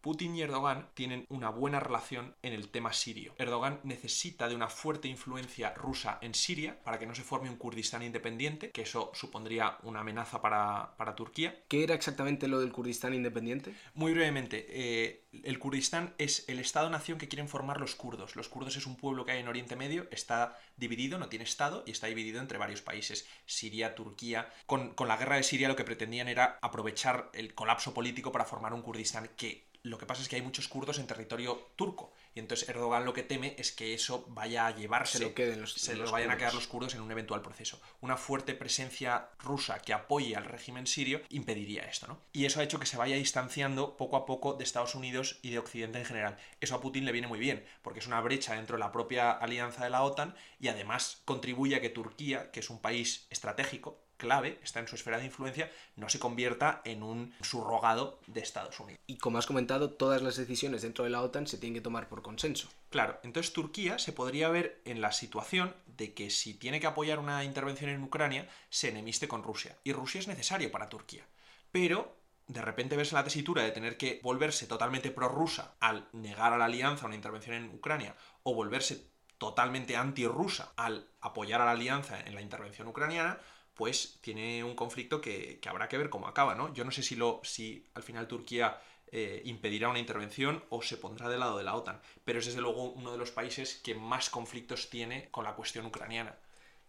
Putin 0.06 0.36
y 0.36 0.44
Erdogan 0.44 0.88
tienen 0.94 1.26
una 1.30 1.50
buena 1.50 1.80
relación 1.80 2.36
en 2.44 2.54
el 2.54 2.70
tema 2.70 2.94
sirio. 2.94 3.34
Erdogan 3.40 3.80
necesita 3.82 4.48
de 4.48 4.54
una 4.54 4.68
fuerte 4.68 5.08
influencia 5.08 5.74
rusa 5.74 6.20
en 6.22 6.36
Siria 6.36 6.80
para 6.84 7.00
que 7.00 7.08
no 7.08 7.16
se 7.16 7.24
forme 7.24 7.50
un 7.50 7.56
Kurdistán 7.56 8.04
independiente, 8.04 8.70
que 8.70 8.84
eso 8.84 9.10
supondría 9.16 9.80
una 9.82 10.02
amenaza 10.02 10.44
para, 10.44 11.16
Turquía. 11.16 11.60
¿Qué 11.68 11.84
era 11.84 11.96
exactamente 11.96 12.48
lo 12.48 12.60
del 12.60 12.72
Kurdistán 12.72 13.16
independiente? 13.16 13.74
Muy 13.96 14.14
brevemente, 14.14 14.68
eh, 14.70 15.24
el 15.44 15.58
Kurdistán 15.58 16.14
es 16.20 16.48
el 16.50 16.60
Estado-nación 16.60 17.18
que 17.18 17.28
quieren 17.28 17.50
formar 17.50 17.80
los 17.80 17.96
kurdos. 17.96 18.36
Los 18.36 18.48
kurdos 18.48 18.78
es 18.78 18.86
un 18.86 18.98
pueblo 18.98 19.26
que 19.26 19.32
hay 19.32 19.40
en 19.40 19.48
Oriente 19.48 19.76
Medio, 19.76 20.08
está 20.12 20.60
dividido, 20.78 21.18
no 21.18 21.30
tiene 21.30 21.46
Estado 21.46 21.84
y 21.88 21.90
está 21.90 22.06
dividido 22.06 22.40
entre 22.42 22.60
varios 22.60 22.84
países, 22.84 23.28
Siria, 23.48 23.96
Turquía. 23.96 24.54
Con, 24.68 24.94
con 24.94 25.08
la 25.08 25.18
guerra 25.18 25.38
de 25.38 25.44
Siria 25.44 25.68
lo 25.68 25.76
que 25.76 25.84
pretendían 25.84 26.28
era 26.28 26.60
aprovechar 26.62 27.32
el 27.34 27.56
colapso 27.56 27.96
político 27.96 28.32
para 28.32 28.46
formar 28.46 28.72
un 28.72 28.84
Kurdistán 28.84 29.32
que 29.36 29.74
lo 29.86 30.00
que 30.00 30.06
pasa 30.06 30.22
es 30.22 30.28
que 30.28 30.36
hay 30.36 30.42
muchos 30.42 30.68
kurdos 30.68 30.98
en 30.98 31.08
territorio 31.08 31.70
turco. 31.76 32.12
Y 32.34 32.40
entonces 32.40 32.68
Erdogan 32.68 33.06
lo 33.06 33.14
que 33.14 33.24
teme 33.24 33.56
es 33.58 33.72
que 33.72 33.94
eso 33.94 34.26
vaya 34.30 34.68
a 34.68 34.76
llevarse, 34.76 35.20
se 35.20 35.24
lo, 35.24 35.34
queden 35.34 35.62
los, 35.62 35.74
se 35.74 35.96
los, 35.96 36.12
vayan 36.12 36.32
a 36.32 36.38
quedar 36.38 36.54
los 36.54 36.68
kurdos 36.68 36.96
en 36.96 37.02
un 37.02 37.12
eventual 37.12 37.42
proceso. 37.42 37.80
Una 38.02 38.18
fuerte 38.18 38.56
presencia 38.56 39.30
rusa 39.40 39.80
que 39.80 39.94
apoye 39.94 40.36
al 40.36 40.46
régimen 40.46 40.88
sirio 40.88 41.22
impediría 41.30 41.84
esto, 41.84 42.08
¿no? 42.08 42.20
Y 42.34 42.46
eso 42.46 42.60
ha 42.60 42.64
hecho 42.64 42.80
que 42.80 42.88
se 42.88 42.98
vaya 42.98 43.16
distanciando 43.16 43.96
poco 43.96 44.18
a 44.18 44.26
poco 44.26 44.56
de 44.56 44.64
Estados 44.64 44.96
Unidos 44.96 45.38
y 45.44 45.52
de 45.52 45.60
Occidente 45.60 46.00
en 46.00 46.06
general. 46.06 46.38
Eso 46.60 46.76
a 46.76 46.82
Putin 46.82 47.06
le 47.06 47.12
viene 47.12 47.28
muy 47.28 47.40
bien, 47.40 47.64
porque 47.84 48.00
es 48.00 48.08
una 48.08 48.22
brecha 48.22 48.56
dentro 48.56 48.78
de 48.78 48.80
la 48.80 48.92
propia 48.92 49.32
alianza 49.32 49.84
de 49.84 49.92
la 49.92 50.02
OTAN 50.02 50.36
y 50.60 50.68
además 50.68 51.22
contribuye 51.26 51.76
a 51.76 51.82
que 51.82 51.90
Turquía, 51.90 52.52
que 52.52 52.60
es 52.60 52.70
un 52.70 52.82
país 52.82 53.28
estratégico, 53.30 54.05
clave, 54.18 54.60
está 54.64 54.80
en 54.80 54.88
su 54.88 54.96
esfera 54.96 55.18
de 55.18 55.26
influencia, 55.26 55.72
no 55.96 56.10
se 56.10 56.20
convierta 56.20 56.82
en 56.86 57.04
un 57.04 57.34
subrogado 57.42 58.20
de 58.28 58.42
Estados 58.42 58.80
Unidos. 58.80 59.02
Y 59.08 59.18
como 59.18 59.38
has 59.38 59.46
comentado, 59.46 59.92
todas 59.92 60.22
las 60.22 60.38
decisiones 60.38 60.82
dentro 60.82 61.04
de 61.04 61.10
la 61.10 61.22
OTAN 61.22 61.48
se 61.48 61.58
tienen 61.58 61.76
que 61.76 61.82
tomar 61.82 62.08
por 62.08 62.22
consenso. 62.22 62.70
Claro, 62.90 63.20
entonces 63.24 63.54
Turquía 63.54 64.00
se 64.00 64.14
podría 64.14 64.50
ver 64.50 64.82
en 64.86 65.02
la 65.02 65.12
situación 65.12 65.76
de 65.86 66.14
que 66.14 66.30
si 66.30 66.54
tiene 66.54 66.80
que 66.80 66.88
apoyar 66.88 67.20
una 67.20 67.44
intervención 67.44 67.90
en 67.90 68.04
Ucrania, 68.04 68.48
se 68.70 68.90
enemiste 68.90 69.28
con 69.28 69.44
Rusia. 69.44 69.78
Y 69.84 69.94
Rusia 69.94 70.20
es 70.20 70.28
necesario 70.28 70.72
para 70.72 70.90
Turquía. 70.90 71.26
Pero 71.72 72.16
de 72.48 72.62
repente 72.62 72.96
verse 72.96 73.16
la 73.16 73.24
tesitura 73.24 73.64
de 73.64 73.72
tener 73.72 73.98
que 73.98 74.20
volverse 74.24 74.68
totalmente 74.68 75.12
prorrusa 75.12 75.76
al 75.80 76.08
negar 76.14 76.54
a 76.54 76.58
la 76.58 76.66
alianza 76.66 77.08
una 77.08 77.16
intervención 77.16 77.56
en 77.56 77.74
Ucrania 77.74 78.16
o 78.44 78.54
volverse 78.54 79.10
totalmente 79.38 79.96
anti-rusa 79.96 80.74
al 80.76 81.08
apoyar 81.22 81.62
a 81.62 81.66
la 81.66 81.72
alianza 81.72 82.20
en 82.20 82.36
la 82.36 82.42
intervención 82.42 82.88
ucraniana, 82.88 83.40
pues 83.76 84.20
tiene 84.22 84.64
un 84.64 84.74
conflicto 84.74 85.22
que, 85.22 85.60
habrá 85.68 85.88
que 85.88 85.98
ver 85.98 86.10
cómo 86.10 86.28
acaba, 86.28 86.56
¿no? 86.56 86.74
Yo 86.74 86.86
no 86.86 86.92
sé 86.92 87.04
si, 87.04 87.16
lo, 87.16 87.42
si 87.44 87.86
al 87.94 88.04
final 88.04 88.28
Turquía 88.28 88.82
eh, 89.12 89.42
impedirá 89.46 89.90
una 89.90 90.00
intervención 90.00 90.64
o 90.70 90.82
se 90.82 90.98
pondrá 90.98 91.30
del 91.30 91.42
lado 91.42 91.58
de 91.58 91.64
la 91.64 91.76
OTAN, 91.76 92.02
pero 92.24 92.40
es 92.40 92.46
desde 92.46 92.62
luego 92.62 92.92
uno 92.92 93.12
de 93.12 93.18
los 93.18 93.32
países 93.32 93.76
que 93.84 93.94
más 93.94 94.30
conflictos 94.30 94.90
tiene 94.90 95.30
con 95.30 95.44
la 95.44 95.56
cuestión 95.56 95.86
ucraniana. 95.86 96.38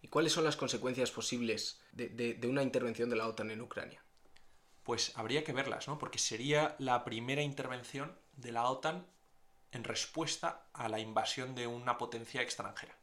¿Y 0.00 0.08
cuáles 0.08 0.32
son 0.32 0.44
las 0.44 0.56
consecuencias 0.56 1.10
posibles 1.10 1.80
de, 1.90 2.08
de 2.08 2.48
una 2.48 2.62
intervención 2.62 3.10
de 3.10 3.16
la 3.16 3.26
OTAN 3.26 3.50
en 3.50 3.60
Ucrania? 3.60 4.02
Pues 4.84 5.12
habría 5.16 5.42
que 5.42 5.52
verlas, 5.52 5.88
¿no? 5.88 5.98
Porque 5.98 6.18
sería 6.18 6.76
la 6.78 7.04
primera 7.04 7.42
intervención 7.42 8.16
de 8.36 8.52
la 8.52 8.68
OTAN 8.68 9.04
en 9.72 9.82
respuesta 9.82 10.68
a 10.72 10.88
la 10.88 11.00
invasión 11.00 11.56
de 11.56 11.66
una 11.66 11.98
potencia 11.98 12.42
extranjera 12.42 12.95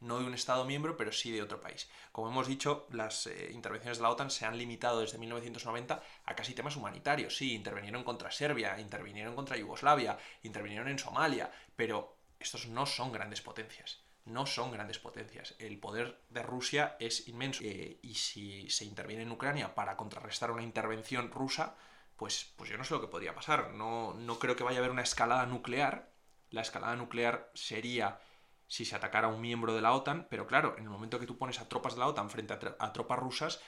no 0.00 0.18
de 0.18 0.26
un 0.26 0.34
Estado 0.34 0.64
miembro, 0.64 0.96
pero 0.96 1.12
sí 1.12 1.30
de 1.30 1.42
otro 1.42 1.60
país. 1.60 1.88
Como 2.12 2.28
hemos 2.28 2.46
dicho, 2.46 2.86
las 2.90 3.26
eh, 3.26 3.50
intervenciones 3.52 3.98
de 3.98 4.02
la 4.02 4.10
OTAN 4.10 4.30
se 4.30 4.44
han 4.44 4.58
limitado 4.58 5.00
desde 5.00 5.18
1990 5.18 6.02
a 6.24 6.34
casi 6.34 6.54
temas 6.54 6.76
humanitarios. 6.76 7.36
Sí, 7.36 7.54
intervinieron 7.54 8.04
contra 8.04 8.30
Serbia, 8.30 8.78
intervinieron 8.78 9.34
contra 9.34 9.56
Yugoslavia, 9.56 10.18
intervinieron 10.42 10.88
en 10.88 10.98
Somalia, 10.98 11.50
pero 11.76 12.16
estos 12.38 12.66
no 12.68 12.86
son 12.86 13.12
grandes 13.12 13.40
potencias. 13.40 14.00
No 14.24 14.44
son 14.46 14.70
grandes 14.72 14.98
potencias. 14.98 15.54
El 15.58 15.78
poder 15.78 16.20
de 16.28 16.42
Rusia 16.42 16.96
es 17.00 17.28
inmenso. 17.28 17.62
Eh, 17.64 17.98
y 18.02 18.14
si 18.14 18.68
se 18.68 18.84
interviene 18.84 19.22
en 19.22 19.32
Ucrania 19.32 19.74
para 19.74 19.96
contrarrestar 19.96 20.50
una 20.50 20.62
intervención 20.62 21.30
rusa, 21.30 21.76
pues, 22.16 22.52
pues 22.56 22.68
yo 22.68 22.76
no 22.76 22.84
sé 22.84 22.94
lo 22.94 23.00
que 23.00 23.06
podría 23.06 23.34
pasar. 23.34 23.70
No, 23.72 24.12
no 24.14 24.38
creo 24.38 24.54
que 24.54 24.64
vaya 24.64 24.78
a 24.78 24.80
haber 24.80 24.90
una 24.90 25.02
escalada 25.02 25.46
nuclear. 25.46 26.10
La 26.50 26.60
escalada 26.60 26.96
nuclear 26.96 27.50
sería 27.54 28.20
si 28.68 28.84
se 28.84 28.94
atacara 28.94 29.28
a 29.28 29.30
un 29.30 29.40
miembro 29.40 29.74
de 29.74 29.80
la 29.80 29.94
OTAN, 29.94 30.28
pero 30.30 30.46
claro, 30.46 30.76
en 30.76 30.84
el 30.84 30.90
momento 30.90 31.18
que 31.18 31.26
tú 31.26 31.38
pones 31.38 31.58
a 31.58 31.68
tropas 31.68 31.94
de 31.94 32.00
la 32.00 32.06
OTAN 32.06 32.30
frente 32.30 32.54
a, 32.54 32.92
tropas 32.92 33.18
rusas, 33.18 33.60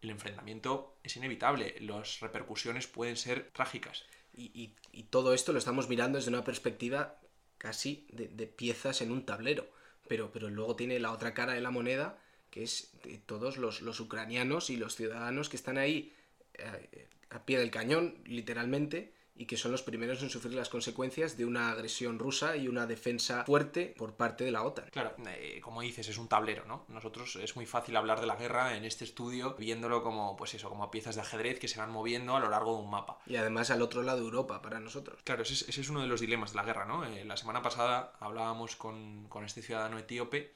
el 0.00 0.10
enfrentamiento 0.10 0.98
es 1.02 1.16
inevitable, 1.16 1.76
las 1.80 2.20
repercusiones 2.20 2.86
pueden 2.86 3.16
ser 3.16 3.50
trágicas. 3.52 4.04
Y, 4.32 4.74
todo 5.10 5.32
esto 5.32 5.52
lo 5.52 5.58
estamos 5.58 5.88
mirando 5.88 6.18
desde 6.18 6.30
una 6.30 6.44
perspectiva 6.44 7.18
casi 7.58 8.06
de, 8.10 8.46
piezas 8.46 9.00
en 9.00 9.10
un 9.10 9.24
tablero, 9.24 9.68
pero, 10.08 10.32
pero 10.32 10.48
luego 10.50 10.76
tiene 10.76 10.98
la 10.98 11.12
otra 11.12 11.34
cara 11.34 11.52
de 11.52 11.60
la 11.60 11.70
moneda, 11.70 12.18
que 12.50 12.62
es 12.62 12.90
de 13.02 13.18
todos 13.18 13.58
los, 13.58 13.82
los 13.82 14.00
ucranianos 14.00 14.70
y 14.70 14.76
los 14.76 14.96
ciudadanos 14.96 15.48
que 15.48 15.56
están 15.56 15.78
ahí 15.78 16.14
eh, 16.54 17.08
a 17.30 17.44
pie 17.44 17.58
del 17.58 17.70
cañón, 17.70 18.18
literalmente, 18.24 19.12
y 19.38 19.46
que 19.46 19.56
son 19.56 19.72
los 19.72 19.82
primeros 19.82 20.22
en 20.22 20.30
sufrir 20.30 20.54
las 20.54 20.68
consecuencias 20.68 21.36
de 21.36 21.44
una 21.44 21.70
agresión 21.70 22.18
rusa 22.18 22.56
y 22.56 22.68
una 22.68 22.86
defensa 22.86 23.44
fuerte 23.44 23.94
por 23.96 24.14
parte 24.14 24.44
de 24.44 24.50
la 24.50 24.62
OTAN. 24.62 24.88
Claro, 24.90 25.14
eh, 25.28 25.60
como 25.62 25.82
dices, 25.82 26.08
es 26.08 26.18
un 26.18 26.28
tablero, 26.28 26.64
¿no? 26.64 26.86
Nosotros 26.88 27.36
es 27.36 27.54
muy 27.56 27.66
fácil 27.66 27.96
hablar 27.96 28.20
de 28.20 28.26
la 28.26 28.36
guerra 28.36 28.76
en 28.76 28.84
este 28.84 29.04
estudio 29.04 29.54
viéndolo 29.58 30.02
como, 30.02 30.36
pues 30.36 30.54
eso, 30.54 30.68
como 30.70 30.90
piezas 30.90 31.16
de 31.16 31.20
ajedrez 31.20 31.58
que 31.58 31.68
se 31.68 31.78
van 31.78 31.90
moviendo 31.90 32.34
a 32.36 32.40
lo 32.40 32.48
largo 32.48 32.76
de 32.76 32.82
un 32.82 32.90
mapa. 32.90 33.18
Y 33.26 33.36
además 33.36 33.70
al 33.70 33.82
otro 33.82 34.02
lado 34.02 34.18
de 34.18 34.24
Europa 34.24 34.62
para 34.62 34.80
nosotros. 34.80 35.20
Claro, 35.24 35.42
ese, 35.42 35.68
es 35.68 35.88
uno 35.90 36.00
de 36.00 36.08
los 36.08 36.20
dilemas 36.20 36.52
de 36.52 36.56
la 36.56 36.64
guerra, 36.64 36.86
¿no? 36.86 37.04
Eh, 37.04 37.24
la 37.24 37.36
semana 37.36 37.62
pasada 37.62 38.14
hablábamos 38.20 38.76
con, 38.76 39.28
este 39.44 39.62
ciudadano 39.62 39.98
etíope 39.98 40.54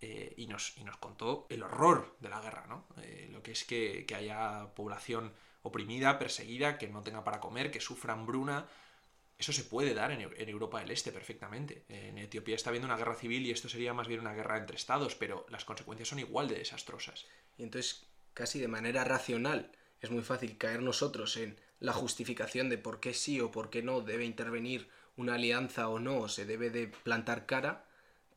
eh, 0.00 0.32
y, 0.36 0.46
nos, 0.46 0.78
y 0.78 0.84
nos 0.84 0.96
contó 0.96 1.46
el 1.50 1.62
horror 1.62 2.16
de 2.20 2.28
la 2.28 2.40
guerra, 2.40 2.66
¿no? 2.66 2.86
lo 3.30 3.42
que 3.42 3.52
es 3.52 3.64
que, 3.64 4.06
que 4.06 4.14
haya 4.14 4.68
población 4.74 5.32
oprimida, 5.62 6.18
perseguida, 6.18 6.78
que 6.78 6.88
no 6.88 7.02
tenga 7.02 7.24
para 7.24 7.40
comer, 7.40 7.70
que 7.70 7.80
sufra 7.80 8.12
hambruna. 8.12 8.66
eso 9.38 9.52
se 9.52 9.64
puede 9.64 9.94
dar 9.94 10.12
en, 10.12 10.20
Europa 10.48 10.80
del 10.80 10.90
Este 10.90 11.12
perfectamente. 11.12 11.84
En 11.88 12.18
Etiopía 12.18 12.54
está 12.54 12.70
habiendo 12.70 12.86
una 12.86 12.96
guerra 12.96 13.14
civil 13.14 13.46
y 13.46 13.50
esto 13.50 13.68
sería 13.68 13.94
más 13.94 14.08
bien 14.08 14.20
una 14.20 14.34
guerra 14.34 14.58
entre 14.58 14.76
estados, 14.76 15.14
pero 15.14 15.46
las 15.48 15.64
consecuencias 15.64 16.08
son 16.08 16.18
igual 16.18 16.48
de 16.48 16.58
desastrosas. 16.58 17.26
Y 17.56 17.62
entonces, 17.62 18.06
casi 18.34 18.60
de 18.60 18.68
manera 18.68 19.04
racional, 19.04 19.72
es 20.00 20.10
muy 20.10 20.22
fácil 20.22 20.58
caer 20.58 20.82
nosotros 20.82 21.36
en 21.36 21.56
la 21.80 21.92
justificación 21.92 22.68
de 22.68 22.78
por 22.78 23.00
qué 23.00 23.14
sí 23.14 23.40
o 23.40 23.50
por 23.50 23.70
qué 23.70 23.82
no 23.82 24.00
debe 24.00 24.24
intervenir 24.24 24.88
una 25.16 25.34
alianza 25.34 25.88
o 25.88 25.98
no, 25.98 26.18
o 26.18 26.28
se 26.28 26.46
debe 26.46 26.70
de 26.70 26.88
plantar 26.88 27.46
cara, 27.46 27.86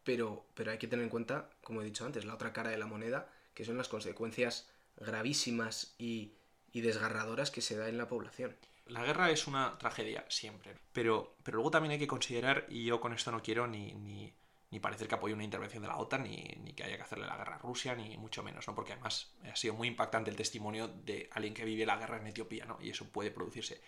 pero, 0.03 0.45
pero 0.53 0.71
hay 0.71 0.77
que 0.77 0.87
tener 0.87 1.03
en 1.03 1.09
cuenta, 1.09 1.49
como 1.63 1.81
he 1.81 1.85
dicho 1.85 2.05
antes, 2.05 2.25
la 2.25 2.35
otra 2.35 2.53
cara 2.53 2.69
de 2.69 2.77
la 2.77 2.85
moneda, 2.85 3.31
que 3.53 3.65
son 3.65 3.77
las 3.77 3.87
consecuencias 3.87 4.67
gravísimas 4.97 5.95
y, 5.97 6.33
y 6.75 6.81
desgarradoras 6.81 7.51
que 7.51 7.61
se 7.61 7.77
da 7.77 7.87
en 7.87 7.97
la 7.97 8.09
población. 8.09 8.53
La 8.87 9.05
guerra 9.05 9.31
es 9.31 9.47
una 9.47 9.77
tragedia 9.77 10.25
siempre, 10.27 10.75
pero, 10.91 11.37
pero 11.41 11.55
luego 11.55 11.71
también 11.71 11.93
hay 11.93 11.99
que 11.99 12.05
considerar, 12.05 12.65
y 12.67 12.83
yo 12.83 12.99
con 12.99 13.13
esto 13.13 13.31
no 13.31 13.41
quiero 13.41 13.65
ni, 13.65 13.93
ni, 13.93 14.33
ni 14.71 14.79
parecer 14.81 15.07
que 15.07 15.15
apoye 15.15 15.33
una 15.33 15.45
intervención 15.45 15.81
de 15.81 15.87
la 15.87 15.95
OTAN, 15.95 16.23
ni, 16.23 16.43
ni, 16.61 16.73
que 16.73 16.83
haya 16.83 16.97
que 16.97 17.03
hacerle 17.03 17.27
la 17.27 17.37
guerra 17.37 17.55
a 17.55 17.59
Rusia, 17.59 17.95
ni 17.95 18.17
mucho 18.17 18.43
menos, 18.43 18.67
¿no? 18.67 18.75
porque 18.75 18.91
además 18.91 19.33
ha 19.49 19.55
sido 19.55 19.73
muy 19.73 19.87
impactante 19.87 20.29
el 20.29 20.35
testimonio 20.35 20.89
de 20.89 21.29
alguien 21.31 21.53
que 21.53 21.63
vive 21.63 21.85
la 21.85 21.95
guerra 21.95 22.17
en 22.17 22.27
Etiopía, 22.27 22.65
¿no? 22.65 22.77
y 22.81 22.89
eso 22.89 23.09
puede 23.09 23.31
producirse. 23.31 23.81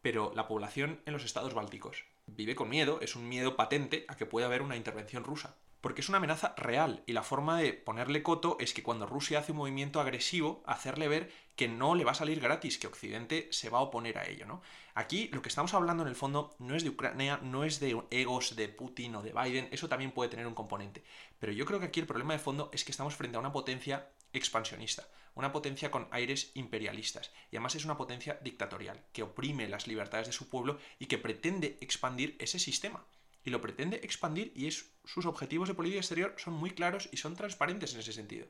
Pero 0.00 0.32
la 0.36 0.46
población 0.46 1.00
en 1.06 1.14
los 1.14 1.24
estados 1.24 1.54
bálticos 1.54 2.04
vive 2.26 2.54
con 2.54 2.68
miedo, 2.68 3.00
es 3.00 3.16
un 3.16 3.28
miedo 3.28 3.56
patente 3.56 4.04
a 4.06 4.16
que 4.16 4.26
pueda 4.26 4.46
haber 4.46 4.62
una 4.62 4.76
intervención 4.76 5.24
rusa 5.24 5.56
porque 5.80 6.00
es 6.00 6.08
una 6.08 6.18
amenaza 6.18 6.54
real 6.56 7.02
y 7.06 7.12
la 7.12 7.22
forma 7.22 7.58
de 7.60 7.72
ponerle 7.72 8.22
coto 8.22 8.56
es 8.60 8.74
que 8.74 8.82
cuando 8.82 9.06
Rusia 9.06 9.38
hace 9.38 9.52
un 9.52 9.58
movimiento 9.58 10.00
agresivo, 10.00 10.62
hacerle 10.66 11.08
ver 11.08 11.30
que 11.54 11.68
no 11.68 11.94
le 11.94 12.04
va 12.04 12.12
a 12.12 12.14
salir 12.14 12.40
gratis, 12.40 12.78
que 12.78 12.86
Occidente 12.86 13.48
se 13.50 13.70
va 13.70 13.78
a 13.78 13.82
oponer 13.82 14.18
a 14.18 14.28
ello, 14.28 14.46
¿no? 14.46 14.62
Aquí 14.94 15.28
lo 15.32 15.42
que 15.42 15.48
estamos 15.48 15.74
hablando 15.74 16.02
en 16.02 16.08
el 16.08 16.16
fondo 16.16 16.54
no 16.58 16.74
es 16.74 16.82
de 16.82 16.90
Ucrania, 16.90 17.38
no 17.42 17.64
es 17.64 17.80
de 17.80 18.00
egos 18.10 18.56
de 18.56 18.68
Putin 18.68 19.16
o 19.16 19.22
de 19.22 19.32
Biden, 19.32 19.68
eso 19.70 19.88
también 19.88 20.12
puede 20.12 20.30
tener 20.30 20.46
un 20.46 20.54
componente, 20.54 21.04
pero 21.38 21.52
yo 21.52 21.66
creo 21.66 21.80
que 21.80 21.86
aquí 21.86 22.00
el 22.00 22.06
problema 22.06 22.32
de 22.32 22.38
fondo 22.40 22.70
es 22.72 22.84
que 22.84 22.92
estamos 22.92 23.14
frente 23.14 23.36
a 23.36 23.40
una 23.40 23.52
potencia 23.52 24.08
expansionista, 24.32 25.08
una 25.34 25.52
potencia 25.52 25.90
con 25.90 26.08
aires 26.10 26.50
imperialistas, 26.54 27.30
y 27.50 27.56
además 27.56 27.76
es 27.76 27.84
una 27.84 27.96
potencia 27.96 28.38
dictatorial, 28.42 29.04
que 29.12 29.22
oprime 29.22 29.68
las 29.68 29.86
libertades 29.86 30.26
de 30.26 30.32
su 30.32 30.48
pueblo 30.48 30.78
y 30.98 31.06
que 31.06 31.18
pretende 31.18 31.78
expandir 31.80 32.36
ese 32.40 32.58
sistema 32.58 33.04
y 33.44 33.50
lo 33.50 33.60
pretende 33.60 34.00
expandir 34.02 34.52
y 34.54 34.66
es, 34.66 34.90
sus 35.04 35.26
objetivos 35.26 35.68
de 35.68 35.74
política 35.74 36.00
exterior 36.00 36.34
son 36.38 36.54
muy 36.54 36.70
claros 36.70 37.08
y 37.12 37.16
son 37.16 37.36
transparentes 37.36 37.94
en 37.94 38.00
ese 38.00 38.12
sentido. 38.12 38.46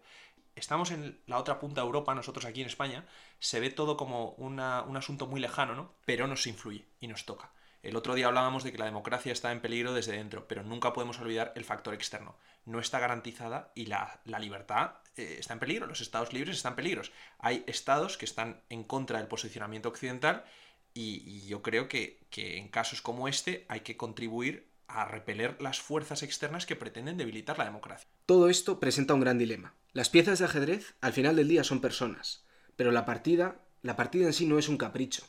Estamos 0.56 0.90
en 0.90 1.20
la 1.26 1.38
otra 1.38 1.60
punta 1.60 1.80
de 1.80 1.86
Europa, 1.86 2.14
nosotros 2.14 2.44
aquí 2.44 2.60
en 2.62 2.66
España, 2.66 3.06
se 3.38 3.60
ve 3.60 3.70
todo 3.70 3.96
como 3.96 4.30
un 4.32 4.58
asunto 4.60 5.26
muy 5.26 5.40
lejano, 5.40 5.74
¿no? 5.74 5.94
Pero 6.04 6.26
nos 6.26 6.46
influye 6.46 6.86
y 7.00 7.06
nos 7.06 7.26
toca. 7.26 7.52
El 7.82 7.94
otro 7.94 8.14
día 8.14 8.26
hablábamos 8.26 8.64
de 8.64 8.72
que 8.72 8.78
la 8.78 8.86
democracia 8.86 9.32
está 9.32 9.52
en 9.52 9.60
peligro 9.60 9.94
desde 9.94 10.12
dentro, 10.12 10.48
pero 10.48 10.64
nunca 10.64 10.92
podemos 10.92 11.20
olvidar 11.20 11.52
el 11.54 11.64
factor 11.64 11.94
externo. 11.94 12.36
No 12.64 12.80
está 12.80 12.98
garantizada 12.98 13.70
y 13.76 13.86
la, 13.86 14.20
libertad 14.24 14.94
eh, 15.16 15.36
está 15.38 15.52
en 15.52 15.60
peligro, 15.60 15.86
los 15.86 16.00
estados 16.00 16.32
libres 16.32 16.56
están 16.56 16.72
en 16.72 16.76
peligro. 16.76 17.02
Hay 17.38 17.62
estados 17.68 18.18
que 18.18 18.24
están 18.24 18.60
en 18.68 18.82
contra 18.82 19.18
del 19.18 19.28
posicionamiento 19.28 19.88
occidental 19.88 20.44
y, 20.92 21.46
yo 21.46 21.62
creo 21.62 21.88
que, 21.88 22.26
que 22.30 22.58
en 22.58 22.68
casos 22.68 23.00
como 23.00 23.28
este 23.28 23.64
hay 23.68 23.80
que 23.80 23.96
contribuir 23.96 24.67
a 24.88 25.04
repeler 25.04 25.60
las 25.60 25.80
fuerzas 25.80 26.22
externas 26.22 26.66
que 26.66 26.76
pretenden 26.76 27.16
debilitar 27.16 27.58
la 27.58 27.66
democracia. 27.66 28.08
Todo 28.26 28.48
esto 28.48 28.80
presenta 28.80 29.14
un 29.14 29.20
gran 29.20 29.38
dilema. 29.38 29.74
Las 29.92 30.10
piezas 30.10 30.38
de 30.38 30.46
ajedrez 30.46 30.94
al 31.00 31.12
final 31.12 31.36
del 31.36 31.48
día 31.48 31.62
son 31.62 31.80
personas, 31.80 32.44
pero 32.74 32.90
la 32.90 33.04
partida, 33.04 33.60
la 33.82 33.96
partida 33.96 34.26
en 34.26 34.32
sí 34.32 34.46
no 34.46 34.58
es 34.58 34.68
un 34.68 34.78
capricho. 34.78 35.24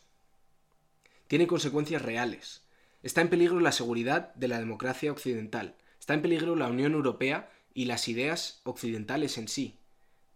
Tiene 1.28 1.46
consecuencias 1.46 2.02
reales. 2.02 2.64
Está 3.04 3.22
en 3.22 3.30
peligro 3.30 3.60
la 3.60 3.72
seguridad 3.72 4.34
de 4.36 4.48
la 4.48 4.60
democracia 4.60 5.12
occidental. 5.12 5.76
Está 6.00 6.14
en 6.16 6.22
peligro 6.22 6.56
la 6.56 6.68
Unión 6.68 6.94
Europea 6.94 7.52
y 7.74 7.86
las 7.86 8.08
ideas 8.08 8.62
occidentales 8.64 9.38
en 9.38 9.48
sí. 9.48 9.78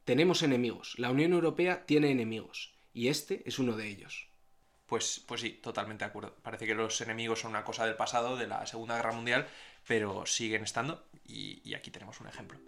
Tenemos 0.06 0.44
enemigos. 0.44 0.96
La 1.00 1.10
Unión 1.10 1.34
Europea 1.34 1.86
tiene 1.86 2.12
enemigos. 2.12 2.74
Y 2.94 3.08
este 3.08 3.42
es 3.46 3.58
uno 3.58 3.76
de 3.76 3.88
ellos. 3.88 4.28
Pues, 4.94 5.24
pues 5.26 5.42
sí, 5.42 5.50
totalmente 5.60 6.06
de 6.06 6.10
acuerdo. 6.10 6.36
Parece 6.44 6.68
que 6.68 6.76
los 6.76 7.02
enemigos 7.02 7.40
son 7.40 7.50
una 7.50 7.64
cosa 7.64 7.84
del 7.84 7.96
pasado, 7.96 8.38
de 8.38 8.46
la 8.46 8.64
Segunda 8.68 8.96
Guerra 8.96 9.12
Mundial, 9.12 9.48
pero 9.88 10.28
siguen 10.28 10.62
estando 10.62 11.02
y, 11.26 11.74
aquí 11.74 11.90
tenemos 11.90 12.22
un 12.22 12.28
ejemplo. 12.28 12.60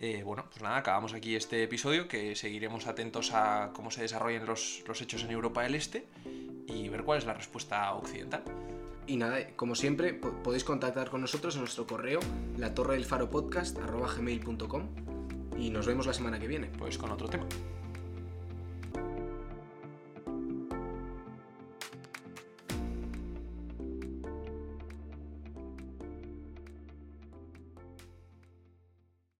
Eh, 0.00 0.24
bueno, 0.24 0.46
pues 0.50 0.60
nada, 0.60 0.78
acabamos 0.78 1.14
aquí 1.14 1.36
este 1.36 1.62
episodio, 1.62 2.08
que 2.08 2.34
seguiremos 2.34 2.88
atentos 2.88 3.30
a 3.32 3.70
cómo 3.74 3.92
se 3.92 4.02
desarrollan 4.02 4.44
los, 4.44 4.82
los 4.88 5.00
hechos 5.00 5.22
en 5.22 5.30
Europa 5.30 5.62
del 5.62 5.76
Este 5.76 6.04
y 6.66 6.88
ver 6.88 7.04
cuál 7.04 7.18
es 7.18 7.26
la 7.26 7.34
respuesta 7.34 7.94
occidental. 7.94 8.42
Y 9.06 9.16
nada, 9.16 9.38
como 9.54 9.76
siempre, 9.76 10.14
podéis 10.14 10.64
contactar 10.64 11.10
con 11.10 11.20
nosotros 11.20 11.54
en 11.54 11.60
nuestro 11.60 11.86
correo, 11.86 12.18
la 12.56 12.74
torre 12.74 12.94
del 12.94 13.04
faro 13.04 13.30
podcast, 13.30 13.78
y 15.56 15.70
nos 15.70 15.86
vemos 15.86 16.06
la 16.08 16.12
semana 16.12 16.40
que 16.40 16.48
viene. 16.48 16.66
Pues 16.76 16.98
con 16.98 17.12
otro 17.12 17.28
tema. 17.28 17.46